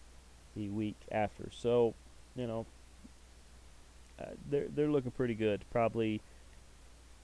the 0.56 0.68
week 0.68 0.96
after. 1.12 1.50
So, 1.52 1.94
you 2.34 2.46
know, 2.46 2.66
uh, 4.18 4.30
they're 4.50 4.68
they're 4.74 4.90
looking 4.90 5.10
pretty 5.10 5.34
good. 5.34 5.64
Probably 5.70 6.20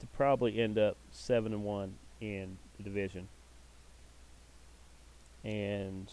to 0.00 0.06
probably 0.08 0.60
end 0.60 0.78
up 0.78 0.96
seven 1.10 1.52
and 1.52 1.64
one 1.64 1.94
in 2.20 2.58
the 2.76 2.82
division, 2.82 3.28
and. 5.42 6.12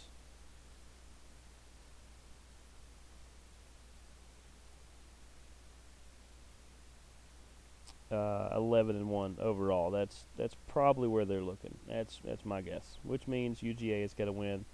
Uh, 8.14 8.50
11 8.56 8.96
and 8.96 9.10
1 9.10 9.38
overall. 9.42 9.92
That's 9.92 10.26
that's 10.38 10.56
probably 10.68 11.08
where 11.08 11.26
they're 11.26 11.42
looking. 11.42 11.76
That's 11.88 12.20
that's 12.24 12.46
my 12.46 12.62
guess. 12.62 12.98
Which 13.04 13.28
means 13.28 13.60
UGA 13.60 14.02
has 14.02 14.14
got 14.14 14.26
to 14.26 14.32
win 14.32 14.66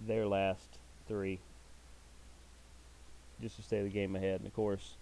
their 0.00 0.26
last 0.26 0.78
three 1.08 1.40
just 3.40 3.56
to 3.56 3.62
stay 3.62 3.82
the 3.82 3.88
game 3.88 4.14
ahead. 4.16 4.40
And 4.40 4.46
of 4.46 4.54
course, 4.54 4.94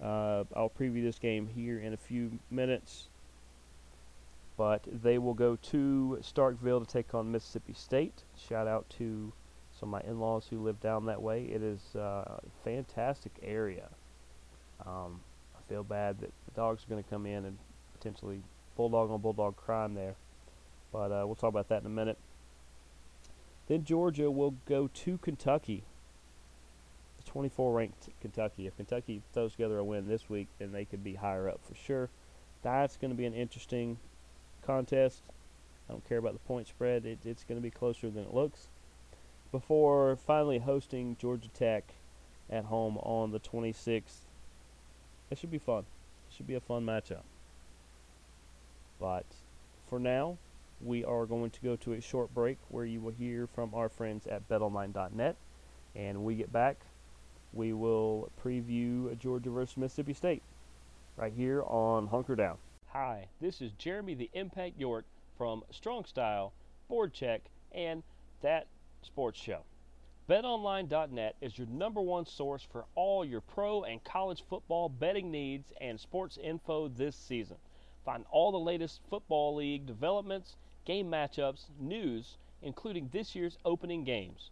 uh, 0.00 0.44
I'll 0.54 0.72
preview 0.78 1.02
this 1.02 1.18
game 1.18 1.48
here 1.48 1.78
in 1.78 1.92
a 1.92 1.96
few 1.96 2.38
minutes. 2.50 3.08
But 4.56 4.82
they 4.86 5.18
will 5.18 5.34
go 5.34 5.56
to 5.56 6.18
Starkville 6.22 6.86
to 6.86 6.92
take 6.92 7.12
on 7.12 7.32
Mississippi 7.32 7.72
State. 7.72 8.22
Shout 8.48 8.68
out 8.68 8.88
to 8.98 9.32
some 9.78 9.92
of 9.92 10.04
my 10.04 10.08
in-laws 10.08 10.46
who 10.48 10.62
live 10.62 10.80
down 10.80 11.06
that 11.06 11.20
way. 11.20 11.42
It 11.44 11.60
is 11.60 11.80
uh, 11.96 12.38
a 12.38 12.40
fantastic 12.62 13.32
area. 13.42 13.88
Um, 14.86 15.20
feel 15.68 15.82
bad 15.82 16.20
that 16.20 16.30
the 16.46 16.50
dogs 16.54 16.84
are 16.84 16.88
going 16.88 17.02
to 17.02 17.10
come 17.10 17.26
in 17.26 17.44
and 17.44 17.58
potentially 17.96 18.42
bulldog 18.76 19.10
on 19.10 19.20
bulldog 19.20 19.56
crime 19.56 19.94
there. 19.94 20.14
But 20.92 21.10
uh, 21.10 21.26
we'll 21.26 21.34
talk 21.34 21.48
about 21.48 21.68
that 21.68 21.80
in 21.80 21.86
a 21.86 21.90
minute. 21.90 22.18
Then 23.66 23.84
Georgia 23.84 24.30
will 24.30 24.54
go 24.66 24.88
to 24.92 25.18
Kentucky. 25.18 25.84
The 27.16 27.30
24 27.30 27.72
ranked 27.72 28.08
Kentucky. 28.20 28.66
If 28.66 28.76
Kentucky 28.76 29.22
throws 29.32 29.52
together 29.52 29.78
a 29.78 29.84
win 29.84 30.06
this 30.06 30.28
week, 30.28 30.48
then 30.58 30.72
they 30.72 30.84
could 30.84 31.02
be 31.02 31.14
higher 31.14 31.48
up 31.48 31.60
for 31.66 31.74
sure. 31.74 32.10
That's 32.62 32.96
going 32.96 33.10
to 33.10 33.16
be 33.16 33.26
an 33.26 33.34
interesting 33.34 33.98
contest. 34.64 35.22
I 35.88 35.92
don't 35.92 36.08
care 36.08 36.18
about 36.18 36.34
the 36.34 36.38
point 36.40 36.68
spread. 36.68 37.04
It, 37.04 37.18
it's 37.24 37.44
going 37.44 37.58
to 37.58 37.62
be 37.62 37.70
closer 37.70 38.10
than 38.10 38.24
it 38.24 38.34
looks. 38.34 38.68
Before 39.50 40.16
finally 40.16 40.58
hosting 40.58 41.16
Georgia 41.20 41.48
Tech 41.48 41.84
at 42.50 42.64
home 42.64 42.98
on 42.98 43.32
the 43.32 43.40
26th 43.40 44.23
it 45.34 45.38
should 45.40 45.50
be 45.50 45.58
fun. 45.58 45.80
It 45.80 46.36
should 46.36 46.46
be 46.46 46.54
a 46.54 46.60
fun 46.60 46.86
matchup. 46.86 47.24
But 49.00 49.26
for 49.88 49.98
now, 49.98 50.38
we 50.80 51.04
are 51.04 51.26
going 51.26 51.50
to 51.50 51.60
go 51.60 51.74
to 51.74 51.94
a 51.94 52.00
short 52.00 52.32
break 52.32 52.56
where 52.68 52.84
you 52.84 53.00
will 53.00 53.10
hear 53.10 53.48
from 53.48 53.74
our 53.74 53.88
friends 53.88 54.28
at 54.28 54.48
betonline.net. 54.48 55.34
And 55.96 56.18
when 56.18 56.24
we 56.24 56.36
get 56.36 56.52
back, 56.52 56.76
we 57.52 57.72
will 57.72 58.30
preview 58.44 59.18
Georgia 59.18 59.50
versus 59.50 59.76
Mississippi 59.76 60.14
State 60.14 60.42
right 61.16 61.32
here 61.32 61.64
on 61.64 62.06
Hunker 62.06 62.36
Down. 62.36 62.58
Hi, 62.90 63.26
this 63.40 63.60
is 63.60 63.72
Jeremy 63.72 64.14
the 64.14 64.30
Impact 64.34 64.78
York 64.78 65.04
from 65.36 65.64
Strong 65.72 66.04
Style, 66.04 66.52
Board 66.88 67.12
Check, 67.12 67.42
and 67.72 68.04
That 68.42 68.68
Sports 69.02 69.40
Show. 69.40 69.62
BetOnline.net 70.26 71.36
is 71.42 71.58
your 71.58 71.66
number 71.66 72.00
one 72.00 72.24
source 72.24 72.66
for 72.72 72.86
all 72.94 73.26
your 73.26 73.42
pro 73.42 73.82
and 73.82 74.02
college 74.04 74.42
football 74.48 74.88
betting 74.88 75.30
needs 75.30 75.70
and 75.82 76.00
sports 76.00 76.38
info 76.42 76.88
this 76.88 77.14
season. 77.14 77.58
Find 78.06 78.24
all 78.30 78.50
the 78.50 78.58
latest 78.58 79.02
football 79.10 79.54
league 79.54 79.84
developments, 79.84 80.56
game 80.86 81.10
matchups, 81.10 81.66
news, 81.78 82.38
including 82.62 83.10
this 83.12 83.36
year's 83.36 83.58
opening 83.66 84.02
games. 84.02 84.50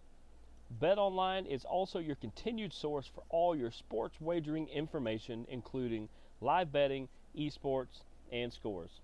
BetOnline 0.78 1.46
is 1.46 1.64
also 1.64 1.98
your 2.00 2.16
continued 2.16 2.74
source 2.74 3.06
for 3.06 3.22
all 3.30 3.56
your 3.56 3.70
sports 3.70 4.20
wagering 4.20 4.68
information, 4.68 5.46
including 5.48 6.10
live 6.42 6.70
betting, 6.70 7.08
esports, 7.34 8.02
and 8.30 8.52
scores. 8.52 9.00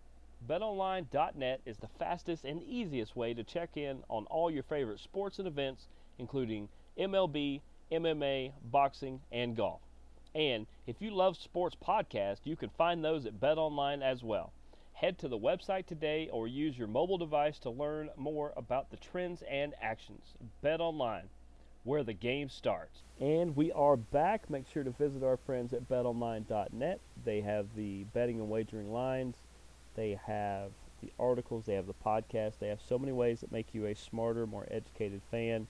BetOnline.net 0.46 1.62
is 1.64 1.78
the 1.78 1.88
fastest 1.98 2.44
and 2.44 2.62
easiest 2.62 3.16
way 3.16 3.32
to 3.32 3.42
check 3.42 3.78
in 3.78 4.02
on 4.10 4.26
all 4.26 4.50
your 4.50 4.62
favorite 4.64 5.00
sports 5.00 5.38
and 5.38 5.48
events 5.48 5.88
including 6.18 6.68
MLB, 6.98 7.60
MMA, 7.90 8.52
boxing, 8.70 9.20
and 9.32 9.56
golf. 9.56 9.80
And 10.34 10.66
if 10.86 11.00
you 11.00 11.10
love 11.10 11.36
sports 11.36 11.76
podcasts, 11.76 12.40
you 12.44 12.56
can 12.56 12.70
find 12.70 13.04
those 13.04 13.26
at 13.26 13.40
BetOnline 13.40 14.02
as 14.02 14.22
well. 14.22 14.52
Head 14.92 15.18
to 15.18 15.28
the 15.28 15.38
website 15.38 15.86
today 15.86 16.28
or 16.32 16.48
use 16.48 16.76
your 16.76 16.88
mobile 16.88 17.18
device 17.18 17.58
to 17.60 17.70
learn 17.70 18.10
more 18.16 18.52
about 18.56 18.90
the 18.90 18.96
trends 18.96 19.42
and 19.48 19.74
actions. 19.80 20.34
BetOnline, 20.62 21.28
where 21.84 22.02
the 22.02 22.12
game 22.12 22.48
starts. 22.48 23.02
And 23.20 23.56
we 23.56 23.72
are 23.72 23.96
back. 23.96 24.50
Make 24.50 24.68
sure 24.68 24.84
to 24.84 24.90
visit 24.90 25.22
our 25.22 25.36
friends 25.36 25.72
at 25.72 25.88
betonline.net. 25.88 27.00
They 27.24 27.40
have 27.40 27.66
the 27.76 28.04
betting 28.12 28.40
and 28.40 28.50
wagering 28.50 28.92
lines. 28.92 29.36
They 29.94 30.18
have 30.26 30.72
the 31.00 31.12
articles, 31.18 31.66
they 31.66 31.74
have 31.74 31.86
the 31.86 31.94
podcast. 31.94 32.58
They 32.58 32.68
have 32.68 32.80
so 32.80 32.98
many 32.98 33.12
ways 33.12 33.40
that 33.40 33.52
make 33.52 33.72
you 33.72 33.86
a 33.86 33.94
smarter, 33.94 34.46
more 34.46 34.66
educated 34.70 35.22
fan. 35.30 35.68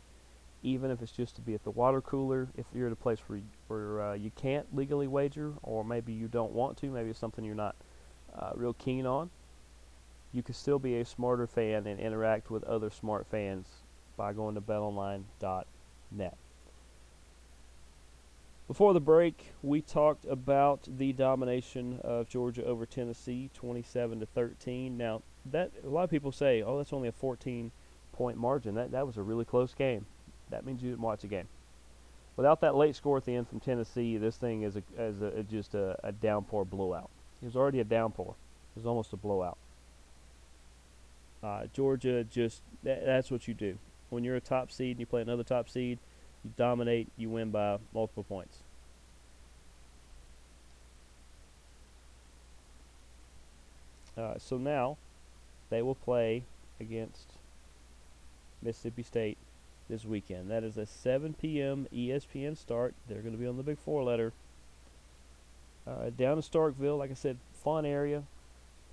Even 0.63 0.91
if 0.91 1.01
it's 1.03 1.13
just 1.13 1.37
to 1.37 1.41
be 1.41 1.55
at 1.55 1.63
the 1.63 1.71
water 1.71 2.01
cooler, 2.01 2.49
if 2.57 2.67
you're 2.75 2.89
at 2.89 2.93
a 2.93 2.97
place 2.97 3.21
where 3.27 3.41
where 3.69 4.03
uh, 4.03 4.15
you 4.15 4.31
can't 4.35 4.75
legally 4.75 5.07
wager, 5.07 5.53
or 5.63 5.85
maybe 5.85 6.13
you 6.13 6.27
don't 6.27 6.53
want 6.53 6.77
to, 6.79 6.91
maybe 6.91 7.11
it's 7.11 7.19
something 7.19 7.45
you're 7.45 7.55
not 7.55 7.77
uh, 8.37 8.51
real 8.55 8.73
keen 8.73 9.07
on, 9.07 9.31
you 10.33 10.43
can 10.43 10.55
still 10.55 10.79
be 10.79 10.99
a 10.99 11.05
smarter 11.05 11.47
fan 11.47 11.87
and 11.87 12.01
interact 12.01 12.51
with 12.51 12.65
other 12.65 12.91
smart 12.91 13.27
fans 13.27 13.67
by 14.17 14.33
going 14.33 14.55
to 14.57 14.61
betonline.net. 14.61 16.37
Before 18.67 18.93
the 18.93 19.01
break, 19.01 19.55
we 19.63 19.81
talked 19.81 20.27
about 20.27 20.87
the 20.99 21.15
domination 21.15 22.01
of 22.05 22.29
Georgia 22.29 22.65
over 22.65 22.85
Tennessee, 22.85 23.49
27 23.55 24.21
to 24.21 24.27
13. 24.27 24.99
Now, 24.99 25.23
that 25.47 25.71
a 25.83 25.89
lot 25.89 26.05
of 26.05 26.11
people 26.11 26.33
say, 26.33 26.63
"Oh, 26.63 26.77
that's 26.77 26.93
only 26.93 27.09
a 27.09 27.13
14 27.13 27.73
point 28.13 28.37
margin. 28.37 28.75
That 28.75 28.91
that 28.91 29.07
was 29.07 29.17
a 29.17 29.23
really 29.23 29.47
close 29.47 29.73
game." 29.73 30.05
That 30.51 30.65
means 30.65 30.83
you 30.83 30.91
didn't 30.91 31.03
watch 31.03 31.23
the 31.23 31.29
game. 31.29 31.49
Without 32.37 32.61
that 32.61 32.77
late 32.77 32.95
score 32.95 33.17
at 33.17 33.25
the 33.25 33.35
end 33.35 33.49
from 33.49 33.61
Tennessee, 33.61 34.17
this 34.17 34.37
thing 34.37 34.63
is 34.63 34.77
a, 34.77 34.83
is 34.99 35.21
a, 35.23 35.43
just 35.43 35.75
a, 35.75 35.99
a 36.05 36.13
downpour 36.13 36.65
blowout. 36.65 37.11
It 37.43 37.47
was 37.47 37.57
already 37.57 37.81
a 37.81 37.85
downpour. 37.85 38.35
It 38.77 38.79
was 38.79 38.87
almost 38.87 39.13
a 39.13 39.17
blowout. 39.17 39.59
Uh, 41.43 41.65
Georgia 41.73 42.25
just 42.25 42.63
that, 42.83 43.05
that's 43.05 43.31
what 43.31 43.47
you 43.47 43.55
do 43.55 43.79
when 44.11 44.25
you're 44.25 44.37
a 44.37 44.41
top 44.41 44.73
seed 44.73 44.93
and 44.93 45.01
you 45.01 45.07
play 45.07 45.23
another 45.23 45.45
top 45.45 45.69
seed 45.69 45.99
you 46.45 46.53
dominate, 46.57 47.09
you 47.17 47.31
win 47.31 47.51
by 47.51 47.79
multiple 47.93 48.25
points. 48.25 48.59
Uh, 54.17 54.35
so 54.39 54.57
now 54.57 54.97
they 55.71 55.83
will 55.83 55.95
play 55.95 56.43
against 56.81 57.33
Mississippi 58.63 59.03
State 59.03 59.39
this 59.89 60.05
weekend. 60.05 60.51
That 60.51 60.65
is 60.65 60.77
a 60.77 60.87
7 60.87 61.35
p.m. 61.41 61.87
ESPN 61.93 62.57
start. 62.57 62.95
They're 63.09 63.23
going 63.23 63.33
to 63.33 63.39
be 63.39 63.47
on 63.47 63.57
the 63.57 63.63
Big 63.63 63.79
Four 63.79 64.03
letter. 64.03 64.33
Uh, 65.87 66.11
down 66.11 66.37
in 66.37 66.43
Starkville, 66.43 66.99
like 66.99 67.11
I 67.11 67.15
said, 67.15 67.39
fun 67.65 67.87
area. 67.87 68.25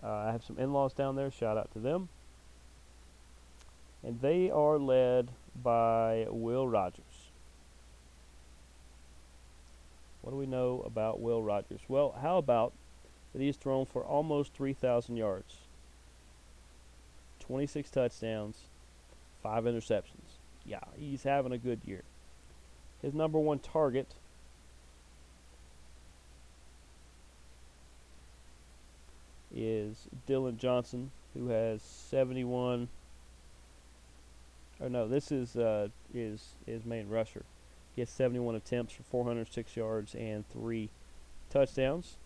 Uh, 0.03 0.11
I 0.11 0.31
have 0.31 0.43
some 0.43 0.57
in-laws 0.57 0.93
down 0.93 1.15
there. 1.15 1.31
Shout 1.31 1.57
out 1.57 1.71
to 1.73 1.79
them. 1.79 2.09
And 4.03 4.21
they 4.21 4.49
are 4.49 4.77
led 4.77 5.29
by 5.61 6.27
Will 6.29 6.67
Rogers. 6.67 7.03
What 10.21 10.31
do 10.31 10.37
we 10.37 10.45
know 10.45 10.83
about 10.85 11.19
Will 11.19 11.41
Rogers? 11.43 11.81
Well, 11.87 12.15
how 12.21 12.37
about 12.37 12.73
that 13.33 13.41
he's 13.41 13.57
thrown 13.57 13.85
for 13.85 14.03
almost 14.03 14.53
3,000 14.53 15.17
yards, 15.17 15.57
26 17.41 17.89
touchdowns, 17.89 18.57
5 19.43 19.65
interceptions. 19.65 20.24
Yeah, 20.65 20.79
he's 20.97 21.23
having 21.23 21.51
a 21.51 21.57
good 21.57 21.81
year. 21.85 22.03
His 23.01 23.13
number 23.13 23.39
one 23.39 23.59
target 23.59 24.07
is 29.55 30.07
Dillon 30.25 30.57
Johnson, 30.57 31.11
who 31.33 31.47
has 31.49 31.81
71. 31.81 32.89
Or 34.79 34.89
no, 34.89 35.07
this 35.07 35.31
is 35.31 35.55
uh, 35.55 35.89
his 36.13 36.55
his 36.65 36.83
main 36.85 37.07
rusher. 37.07 37.43
He 37.95 38.01
has 38.01 38.09
71 38.09 38.55
attempts 38.55 38.93
for 38.93 39.03
406 39.03 39.77
yards 39.77 40.15
and 40.15 40.43
three 40.49 40.89
touchdowns. 41.49 42.17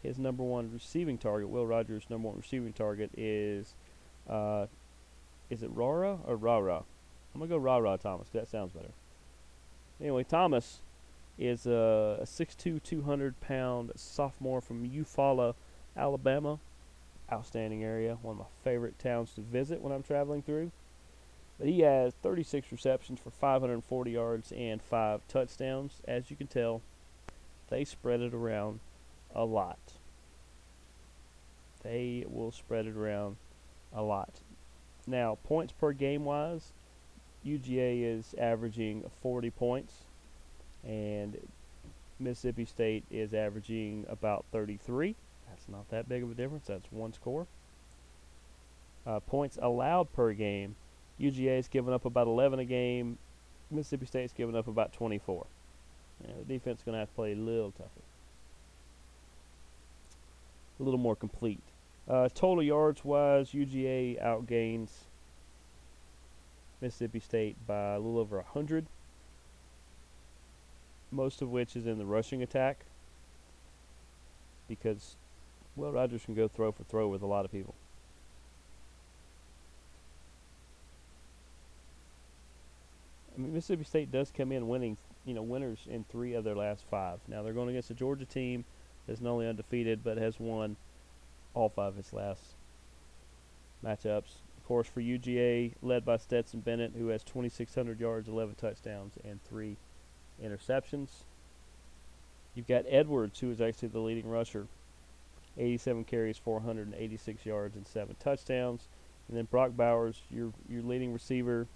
His 0.00 0.18
number 0.18 0.44
one 0.44 0.70
receiving 0.72 1.18
target, 1.18 1.48
Will 1.48 1.66
Rogers' 1.66 2.04
number 2.08 2.28
one 2.28 2.36
receiving 2.36 2.72
target 2.72 3.10
is, 3.16 3.74
uh, 4.28 4.66
is 5.50 5.62
it 5.62 5.70
Rara 5.72 6.18
or 6.26 6.36
Rara? 6.36 6.84
I'm 7.34 7.40
gonna 7.40 7.48
go 7.48 7.56
Rara 7.56 7.98
Thomas. 7.98 8.28
That 8.30 8.48
sounds 8.48 8.72
better. 8.72 8.92
Anyway, 10.00 10.24
Thomas 10.24 10.80
is 11.38 11.66
a, 11.66 12.18
a 12.20 12.24
6'2", 12.24 12.82
200 12.82 13.40
pound 13.40 13.92
sophomore 13.96 14.60
from 14.60 14.88
Eufaula, 14.88 15.54
Alabama. 15.96 16.58
Outstanding 17.32 17.82
area. 17.82 18.18
One 18.22 18.34
of 18.34 18.38
my 18.40 18.44
favorite 18.62 18.98
towns 18.98 19.32
to 19.34 19.40
visit 19.40 19.80
when 19.80 19.92
I'm 19.92 20.02
traveling 20.02 20.42
through. 20.42 20.70
But 21.58 21.68
he 21.68 21.80
has 21.80 22.14
36 22.22 22.70
receptions 22.70 23.20
for 23.20 23.30
540 23.30 24.10
yards 24.10 24.52
and 24.52 24.82
five 24.82 25.26
touchdowns. 25.28 26.00
As 26.06 26.30
you 26.30 26.36
can 26.36 26.48
tell, 26.48 26.82
they 27.70 27.84
spread 27.84 28.20
it 28.20 28.34
around 28.34 28.80
a 29.34 29.44
lot. 29.44 29.78
They 31.82 32.24
will 32.28 32.50
spread 32.50 32.86
it 32.86 32.96
around 32.96 33.36
a 33.92 34.02
lot. 34.02 34.40
Now, 35.06 35.38
points 35.44 35.72
per 35.72 35.92
game 35.92 36.24
wise, 36.24 36.72
UGA 37.44 38.18
is 38.18 38.34
averaging 38.38 39.10
40 39.22 39.50
points, 39.50 39.92
and 40.82 41.36
Mississippi 42.18 42.64
State 42.64 43.04
is 43.10 43.34
averaging 43.34 44.06
about 44.08 44.44
33. 44.52 45.14
That's 45.48 45.68
not 45.68 45.88
that 45.90 46.08
big 46.08 46.22
of 46.22 46.30
a 46.30 46.34
difference. 46.34 46.66
That's 46.66 46.90
one 46.90 47.12
score. 47.12 47.46
Uh, 49.06 49.20
points 49.20 49.58
allowed 49.60 50.12
per 50.14 50.32
game, 50.32 50.76
UGA 51.20 51.58
is 51.58 51.68
giving 51.68 51.92
up 51.92 52.04
about 52.04 52.26
11 52.26 52.58
a 52.58 52.64
game. 52.64 53.18
Mississippi 53.70 54.06
State's 54.06 54.32
giving 54.32 54.56
up 54.56 54.66
about 54.66 54.92
24. 54.92 55.46
You 56.22 56.34
the 56.38 56.54
defense 56.54 56.80
is 56.80 56.84
going 56.84 56.94
to 56.94 57.00
have 57.00 57.08
to 57.08 57.14
play 57.14 57.32
a 57.32 57.36
little 57.36 57.72
tougher, 57.72 57.88
a 60.78 60.82
little 60.82 60.98
more 60.98 61.16
complete. 61.16 61.62
Uh, 62.08 62.28
total 62.34 62.62
yards 62.62 63.04
wise, 63.04 63.50
UGA 63.52 64.22
outgains 64.22 64.90
Mississippi 66.80 67.20
State 67.20 67.56
by 67.66 67.94
a 67.94 67.98
little 67.98 68.18
over 68.18 68.36
100, 68.36 68.86
most 71.10 71.40
of 71.40 71.50
which 71.50 71.76
is 71.76 71.86
in 71.86 71.98
the 71.98 72.04
rushing 72.04 72.42
attack 72.42 72.84
because, 74.68 75.16
well, 75.76 75.92
Rogers 75.92 76.24
can 76.24 76.34
go 76.34 76.46
throw 76.46 76.72
for 76.72 76.84
throw 76.84 77.08
with 77.08 77.22
a 77.22 77.26
lot 77.26 77.46
of 77.46 77.52
people. 77.52 77.74
I 83.34 83.40
mean, 83.40 83.54
Mississippi 83.54 83.84
State 83.84 84.12
does 84.12 84.30
come 84.30 84.52
in 84.52 84.68
winning, 84.68 84.96
you 85.24 85.34
know, 85.34 85.42
winners 85.42 85.80
in 85.88 86.04
three 86.04 86.34
of 86.34 86.44
their 86.44 86.54
last 86.54 86.84
five. 86.90 87.18
Now 87.28 87.42
they're 87.42 87.52
going 87.54 87.70
against 87.70 87.90
a 87.90 87.94
Georgia 87.94 88.26
team 88.26 88.64
that's 89.06 89.20
not 89.20 89.30
only 89.30 89.48
undefeated 89.48 90.04
but 90.04 90.18
has 90.18 90.38
won 90.38 90.76
all 91.54 91.68
five 91.68 91.94
of 91.94 91.98
its 91.98 92.12
last 92.12 92.42
matchups. 93.84 94.40
Of 94.56 94.66
course, 94.66 94.86
for 94.86 95.00
UGA, 95.00 95.72
led 95.82 96.04
by 96.04 96.16
Stetson 96.16 96.60
Bennett, 96.60 96.92
who 96.96 97.08
has 97.08 97.22
2,600 97.22 98.00
yards, 98.00 98.28
11 98.28 98.54
touchdowns, 98.54 99.12
and 99.22 99.42
three 99.44 99.76
interceptions. 100.42 101.08
You've 102.54 102.68
got 102.68 102.84
Edwards, 102.88 103.40
who 103.40 103.50
is 103.50 103.60
actually 103.60 103.88
the 103.88 103.98
leading 103.98 104.28
rusher, 104.28 104.66
87 105.58 106.04
carries, 106.04 106.38
486 106.38 107.44
yards, 107.44 107.76
and 107.76 107.86
seven 107.86 108.16
touchdowns. 108.18 108.88
And 109.28 109.36
then 109.36 109.46
Brock 109.50 109.72
Bowers, 109.76 110.20
your 110.30 110.52
your 110.68 110.82
leading 110.82 111.12
receiver, 111.12 111.66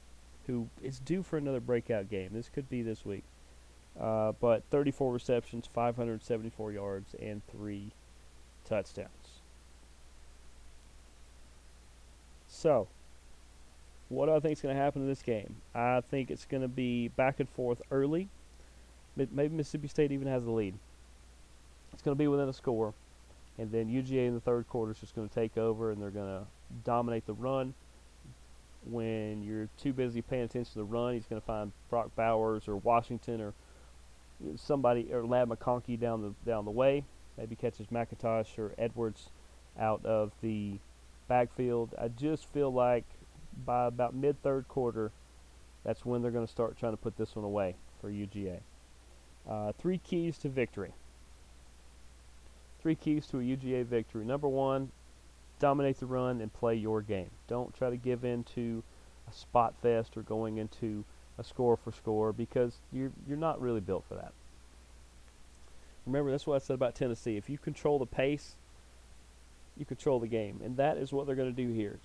who 0.47 0.69
is 0.83 0.99
due 0.99 1.23
for 1.23 1.37
another 1.37 1.61
breakout 1.61 2.11
game. 2.11 2.31
This 2.33 2.49
could 2.49 2.69
be 2.69 2.83
this 2.83 3.05
week. 3.05 3.25
Uh, 3.99 4.33
but 4.41 4.63
34 4.71 5.13
receptions, 5.13 5.69
574 5.73 6.73
yards, 6.73 7.15
and 7.21 7.43
three 7.49 7.91
touchdowns. 8.65 9.09
So, 12.59 12.89
what 14.09 14.27
do 14.27 14.33
I 14.33 14.41
think 14.41 14.53
is 14.53 14.61
going 14.61 14.75
to 14.75 14.81
happen 14.81 15.03
in 15.03 15.09
this 15.09 15.23
game? 15.23 15.57
I 15.75 16.01
think 16.01 16.31
it's 16.31 16.45
going 16.45 16.63
to 16.63 16.69
be 16.69 17.09
back 17.09 17.41
and 17.41 17.49
forth 17.49 17.81
early. 17.91 18.29
Maybe 19.17 19.49
Mississippi 19.49 19.89
State 19.89 20.13
even 20.13 20.29
has 20.29 20.45
the 20.45 20.51
lead. 20.51 20.75
It's 21.93 22.03
going 22.03 22.17
to 22.17 22.19
be 22.19 22.29
within 22.29 22.49
a 22.49 22.53
score. 22.53 22.95
And 23.59 23.71
then 23.73 23.89
UGA 23.89 24.29
in 24.29 24.35
the 24.35 24.41
third 24.41 24.69
quarter 24.69 24.93
is 24.93 24.99
just 24.99 25.15
going 25.15 25.29
to 25.29 25.35
take 25.35 25.57
over 25.57 25.91
and 25.91 26.01
they're 26.01 26.11
going 26.11 26.41
to 26.41 26.47
dominate 26.85 27.27
the 27.27 27.35
run 27.35 27.75
when 28.85 29.43
you're 29.43 29.69
too 29.79 29.93
busy 29.93 30.23
paying 30.23 30.45
attention 30.45 30.73
to 30.73 30.79
the 30.79 30.85
run, 30.85 31.15
he's 31.15 31.27
going 31.27 31.41
to 31.41 31.47
find 31.47 31.73
Brock 31.91 32.11
Bowers 32.17 32.69
or 32.69 32.77
Washington 32.77 33.41
or 33.41 33.53
somebody 34.57 35.13
or 35.13 35.27
Ladd 35.27 35.49
McConkey 35.49 35.99
down 35.99 36.23
the 36.23 36.51
down 36.51 36.65
the 36.65 36.71
way. 36.71 37.05
Maybe 37.37 37.55
catches 37.55 37.87
McIntosh 37.89 38.59
or 38.59 38.73
Edwards 38.79 39.31
out 39.79 40.05
of 40.05 40.33
the 40.43 40.79
backfield. 41.29 41.95
I 42.01 42.09
just 42.09 42.47
feel 42.53 42.73
like 42.73 43.05
by 43.65 43.87
about 43.87 44.15
mid 44.15 44.43
third 44.43 44.67
quarter, 44.69 45.13
that's 45.85 46.05
when 46.05 46.23
they're 46.23 46.31
going 46.31 46.47
to 46.47 46.51
start 46.51 46.79
trying 46.79 46.93
to 46.93 46.97
put 46.97 47.17
this 47.17 47.37
one 47.37 47.45
away 47.45 47.77
for 48.01 48.11
UGA. 48.11 48.61
Uh, 49.49 49.73
three 49.79 49.99
keys 49.99 50.39
to 50.39 50.49
victory. 50.49 50.93
Three 52.81 52.95
keys 52.95 53.27
to 53.29 53.39
a 53.39 53.43
UGA 53.43 53.87
victory. 53.87 54.25
Number 54.25 54.49
one, 54.49 54.91
dominate 55.59 55.99
the 55.99 56.07
run 56.07 56.41
and 56.41 56.53
play 56.53 56.75
your 56.75 57.03
game. 57.03 57.31
Don't 57.49 57.75
try 57.75 57.91
to 57.91 57.97
give 57.97 58.25
in 58.25 58.45
to 58.55 58.83
a 59.29 59.33
spot 59.33 59.75
fest 59.83 60.17
or 60.17 60.23
going 60.23 60.59
into 60.59 61.05
a 61.39 61.45
score 61.45 61.77
for 61.77 61.93
score 61.93 62.33
because 62.33 62.75
you're 62.93 63.13
you're 63.27 63.37
not 63.37 63.61
really 63.61 63.81
built 63.81 64.05
for 64.09 64.15
that. 64.15 64.33
Remember, 66.07 66.31
that's 66.31 66.47
what 66.47 66.57
I 66.57 66.59
said 66.59 66.75
about 66.75 66.95
Tennessee. 66.95 67.37
If 67.37 67.51
you 67.51 67.59
control 67.59 67.99
the 67.99 68.07
pace, 68.07 68.57
you 69.79 69.85
control 69.85 70.19
the 70.21 70.27
game. 70.27 70.61
And 70.65 70.77
that 70.77 70.97
is 70.97 71.13
what 71.13 71.27
they're 71.27 71.37
going 71.37 71.55
to 71.55 71.63
do 71.65 71.73
here. 71.73 71.99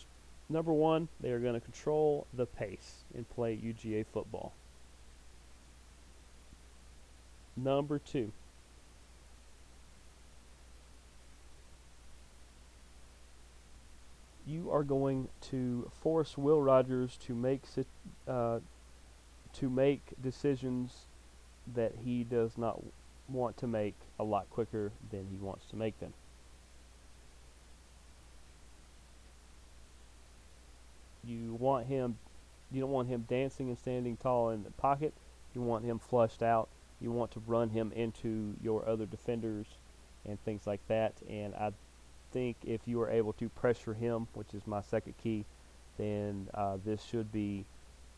Number 0.50 0.74
one, 0.74 1.08
they 1.20 1.32
are 1.32 1.40
going 1.40 1.54
to 1.54 1.60
control 1.60 2.28
the 2.34 2.46
pace 2.46 3.04
and 3.16 3.28
play 3.30 3.56
UGA 3.56 4.06
football. 4.14 4.54
Number 7.56 8.00
two, 8.00 8.32
you 14.46 14.72
are 14.72 14.84
going 14.84 15.30
to 15.50 15.90
force 16.02 16.38
Will 16.38 16.62
Rogers 16.62 17.18
to 17.26 17.34
make 17.34 17.62
uh, 18.28 18.60
to 19.54 19.70
make 19.70 20.02
decisions 20.22 21.06
that 21.76 21.94
he 22.04 22.24
does 22.24 22.58
not 22.58 22.82
want 23.30 23.56
to 23.58 23.68
make 23.68 23.96
a 24.20 24.24
lot 24.24 24.50
quicker 24.50 24.92
than 25.12 25.28
he 25.32 25.38
wants 25.38 25.66
to 25.68 25.76
make 25.76 26.00
them. 26.00 26.14
You 31.24 31.56
want 31.60 31.88
him 31.88 32.18
you 32.74 32.82
don't 32.82 32.92
want 32.92 33.08
him 33.08 33.26
dancing 33.30 33.70
and 33.70 33.78
standing 33.78 34.18
tall 34.18 34.50
in 34.50 34.64
the 34.64 34.72
pocket. 34.72 35.14
You 35.54 35.62
want 35.62 35.86
him 35.86 36.00
flushed 36.00 36.42
out. 36.42 36.70
You 37.00 37.12
want 37.12 37.32
to 37.32 37.42
run 37.46 37.70
him 37.70 37.92
into 37.96 38.56
your 38.64 38.88
other 38.90 39.06
defenders 39.06 39.68
and 40.26 40.44
things 40.44 40.66
like 40.66 40.80
that. 40.88 41.14
And 41.30 41.54
I 41.54 41.72
think 42.32 42.58
if 42.66 42.82
you 42.86 43.00
are 43.02 43.12
able 43.12 43.34
to 43.34 43.48
pressure 43.50 43.94
him, 43.94 44.28
which 44.34 44.54
is 44.56 44.66
my 44.66 44.82
second 44.82 45.14
key, 45.22 45.46
then 45.98 46.48
uh, 46.56 46.78
this 46.84 47.04
should 47.04 47.32
be 47.32 47.66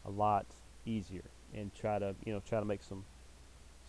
a 0.06 0.10
lot 0.10 0.46
easier. 0.86 1.24
And 1.54 1.74
try 1.76 2.00
to 2.00 2.16
you 2.26 2.34
know 2.34 2.42
try 2.48 2.60
to 2.60 2.66
make 2.66 2.84
some 2.84 3.04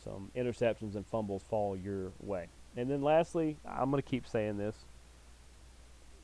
some 0.03 0.31
interceptions 0.37 0.95
and 0.95 1.07
fumbles 1.07 1.43
fall 1.43 1.77
your 1.77 2.13
way. 2.21 2.49
And 2.77 2.91
then 2.91 3.03
lastly, 3.03 3.57
I'm 3.69 3.91
going 3.91 4.03
to 4.03 4.09
keep 4.09 4.27
saying 4.27 4.59
this. 4.59 4.75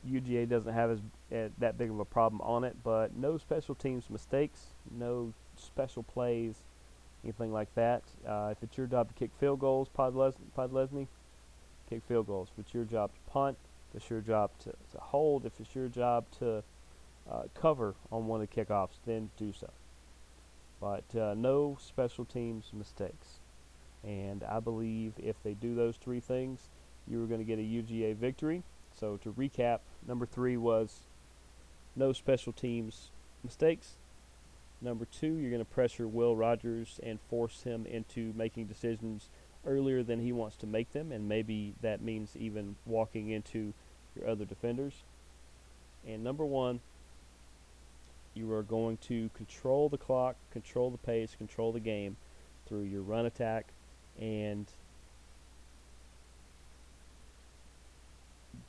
UGA 0.08 0.48
doesn't 0.48 0.72
have 0.72 0.90
as 0.90 0.98
uh, 1.32 1.48
that 1.58 1.78
big 1.78 1.90
of 1.90 1.98
a 1.98 2.04
problem 2.04 2.40
on 2.42 2.64
it, 2.64 2.76
but 2.82 3.16
no 3.16 3.38
special 3.38 3.74
teams 3.74 4.10
mistakes, 4.10 4.66
no 4.90 5.32
special 5.56 6.02
plays, 6.02 6.56
anything 7.24 7.52
like 7.52 7.72
that. 7.74 8.02
Uh, 8.26 8.48
if 8.50 8.62
it's 8.62 8.76
your 8.76 8.86
job 8.86 9.08
to 9.08 9.14
kick 9.14 9.30
field 9.38 9.60
goals, 9.60 9.88
Podlesny, 9.96 11.06
kick 11.88 12.02
field 12.08 12.26
goals. 12.26 12.48
If 12.52 12.64
it's 12.64 12.74
your 12.74 12.84
job 12.84 13.10
to 13.12 13.32
punt, 13.32 13.56
if 13.90 14.02
it's 14.02 14.10
your 14.10 14.20
job 14.20 14.50
to, 14.64 14.70
to 14.70 14.98
hold, 14.98 15.46
if 15.46 15.52
it's 15.60 15.74
your 15.74 15.88
job 15.88 16.24
to 16.38 16.62
uh, 17.30 17.42
cover 17.54 17.94
on 18.10 18.26
one 18.26 18.40
of 18.40 18.48
the 18.48 18.64
kickoffs, 18.64 18.98
then 19.06 19.30
do 19.38 19.52
so. 19.52 19.70
But 20.80 21.04
uh, 21.18 21.34
no 21.34 21.78
special 21.80 22.24
teams 22.24 22.70
mistakes. 22.72 23.38
And 24.02 24.42
I 24.42 24.58
believe 24.58 25.12
if 25.18 25.40
they 25.44 25.54
do 25.54 25.76
those 25.76 25.96
three 25.96 26.18
things, 26.18 26.68
you 27.06 27.22
are 27.22 27.26
going 27.26 27.40
to 27.40 27.44
get 27.44 27.58
a 27.58 27.62
UGA 27.62 28.16
victory. 28.16 28.64
So 28.98 29.16
to 29.18 29.32
recap, 29.32 29.80
number 30.06 30.26
three 30.26 30.56
was 30.56 31.00
no 31.96 32.12
special 32.12 32.52
teams 32.52 33.10
mistakes. 33.44 33.96
Number 34.80 35.04
two, 35.04 35.34
you're 35.34 35.50
going 35.50 35.64
to 35.64 35.70
pressure 35.70 36.08
Will 36.08 36.34
Rogers 36.34 36.98
and 37.02 37.20
force 37.30 37.62
him 37.62 37.86
into 37.86 38.32
making 38.36 38.66
decisions 38.66 39.28
earlier 39.64 40.02
than 40.02 40.20
he 40.20 40.32
wants 40.32 40.56
to 40.56 40.66
make 40.66 40.92
them, 40.92 41.12
and 41.12 41.28
maybe 41.28 41.74
that 41.82 42.02
means 42.02 42.36
even 42.36 42.74
walking 42.84 43.30
into 43.30 43.72
your 44.16 44.28
other 44.28 44.44
defenders. 44.44 45.04
And 46.06 46.24
number 46.24 46.44
one, 46.44 46.80
you 48.34 48.50
are 48.52 48.62
going 48.62 48.96
to 49.08 49.30
control 49.34 49.88
the 49.88 49.98
clock, 49.98 50.36
control 50.50 50.90
the 50.90 50.98
pace, 50.98 51.36
control 51.36 51.70
the 51.70 51.80
game 51.80 52.16
through 52.66 52.82
your 52.82 53.02
run 53.02 53.26
attack 53.26 53.66
and 54.20 54.66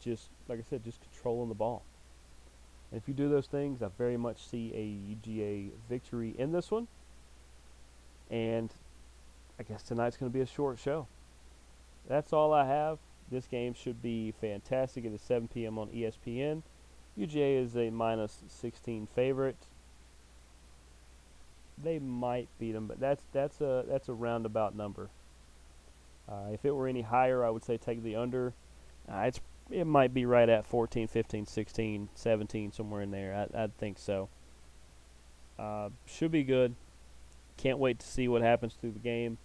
just 0.03 0.29
like 0.47 0.59
I 0.59 0.63
said, 0.69 0.83
just 0.83 0.99
controlling 1.01 1.49
the 1.49 1.55
ball. 1.55 1.83
And 2.91 3.01
if 3.01 3.07
you 3.07 3.13
do 3.13 3.29
those 3.29 3.47
things, 3.47 3.81
I 3.81 3.87
very 3.97 4.17
much 4.17 4.47
see 4.47 4.71
a 4.73 5.15
UGA 5.15 5.71
victory 5.89 6.35
in 6.37 6.51
this 6.51 6.69
one. 6.69 6.87
And 8.29 8.71
I 9.59 9.63
guess 9.63 9.83
tonight's 9.83 10.17
going 10.17 10.31
to 10.31 10.33
be 10.33 10.41
a 10.41 10.45
short 10.45 10.79
show. 10.79 11.07
That's 12.07 12.33
all 12.33 12.53
I 12.53 12.65
have. 12.65 12.99
This 13.31 13.47
game 13.47 13.73
should 13.73 14.01
be 14.01 14.33
fantastic. 14.39 15.05
It 15.05 15.13
is 15.13 15.21
7 15.21 15.47
p.m. 15.47 15.79
on 15.79 15.87
ESPN. 15.89 16.61
UGA 17.17 17.63
is 17.63 17.75
a 17.75 17.89
minus 17.89 18.43
16 18.47 19.07
favorite. 19.15 19.57
They 21.81 21.99
might 21.99 22.47
beat 22.59 22.73
them, 22.73 22.87
but 22.87 22.99
that's 22.99 23.23
that's 23.33 23.59
a 23.59 23.83
that's 23.87 24.07
a 24.07 24.13
roundabout 24.13 24.75
number. 24.75 25.09
Uh, 26.29 26.49
if 26.53 26.63
it 26.63 26.71
were 26.71 26.87
any 26.87 27.01
higher, 27.01 27.43
I 27.43 27.49
would 27.49 27.63
say 27.63 27.77
take 27.77 28.03
the 28.03 28.15
under. 28.15 28.53
Uh, 29.11 29.21
it's 29.21 29.41
it 29.69 29.85
might 29.85 30.13
be 30.13 30.25
right 30.25 30.49
at 30.49 30.65
14, 30.65 31.07
15, 31.07 31.45
16, 31.45 32.09
17, 32.13 32.71
somewhere 32.71 33.01
in 33.01 33.11
there. 33.11 33.47
I, 33.53 33.61
would 33.61 33.77
think 33.77 33.97
so. 33.97 34.29
Uh, 35.57 35.89
should 36.05 36.31
be 36.31 36.43
good. 36.43 36.75
Can't 37.57 37.79
wait 37.79 37.99
to 37.99 38.07
see 38.07 38.27
what 38.27 38.41
happens 38.41 38.73
through 38.73 38.91
the 38.91 38.99
game. 38.99 39.37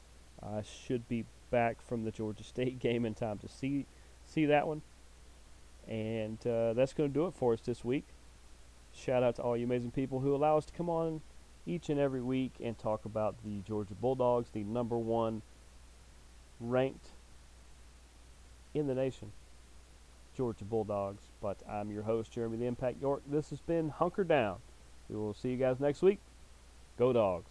I 0.43 0.63
should 0.63 1.09
be 1.09 1.25
back 1.51 1.81
from 1.81 2.05
the 2.05 2.11
Georgia 2.11 2.45
State 2.45 2.79
game 2.79 3.05
in 3.05 3.15
time 3.15 3.39
to 3.39 3.49
see 3.49 3.87
see 4.27 4.47
that 4.47 4.67
one. 4.67 4.83
And 5.87 6.39
uh, 6.47 6.75
that's 6.75 6.93
going 6.93 7.11
to 7.11 7.15
do 7.15 7.27
it 7.27 7.35
for 7.35 7.55
us 7.55 7.61
this 7.61 7.85
week. 7.85 8.05
Shout 8.95 9.23
out 9.23 9.37
to 9.37 9.43
all 9.43 9.57
you 9.57 9.65
amazing 9.65 9.91
people 9.91 10.21
who 10.21 10.35
allow 10.35 10.59
us 10.59 10.67
to 10.67 10.73
come 10.73 10.91
on 10.91 11.23
each 11.67 11.89
and 11.89 12.01
every 12.01 12.21
week 12.23 12.53
and 12.63 12.79
talk 12.79 13.05
about 13.05 13.37
the 13.45 13.61
Georgia 13.61 13.95
Bulldogs, 13.95 14.51
the 14.51 14.65
number 14.65 14.99
one 14.99 15.43
ranked 16.61 17.09
in 18.75 18.87
the 18.87 18.95
nation, 18.95 19.33
Georgia 20.39 20.65
Bulldogs. 20.65 21.25
But 21.43 21.59
I'm 21.69 21.91
your 21.91 22.05
host, 22.05 22.31
Jeremy 22.31 22.59
the 22.59 22.67
Impact 22.67 23.03
York. 23.03 23.23
This 23.27 23.51
has 23.51 23.61
been 23.61 23.89
Hunker 23.89 24.23
Down. 24.23 24.59
We 25.09 25.17
will 25.17 25.35
see 25.35 25.49
you 25.49 25.57
guys 25.57 25.81
next 25.81 26.01
week. 26.01 26.21
Go 26.97 27.13
Dogs. 27.13 27.51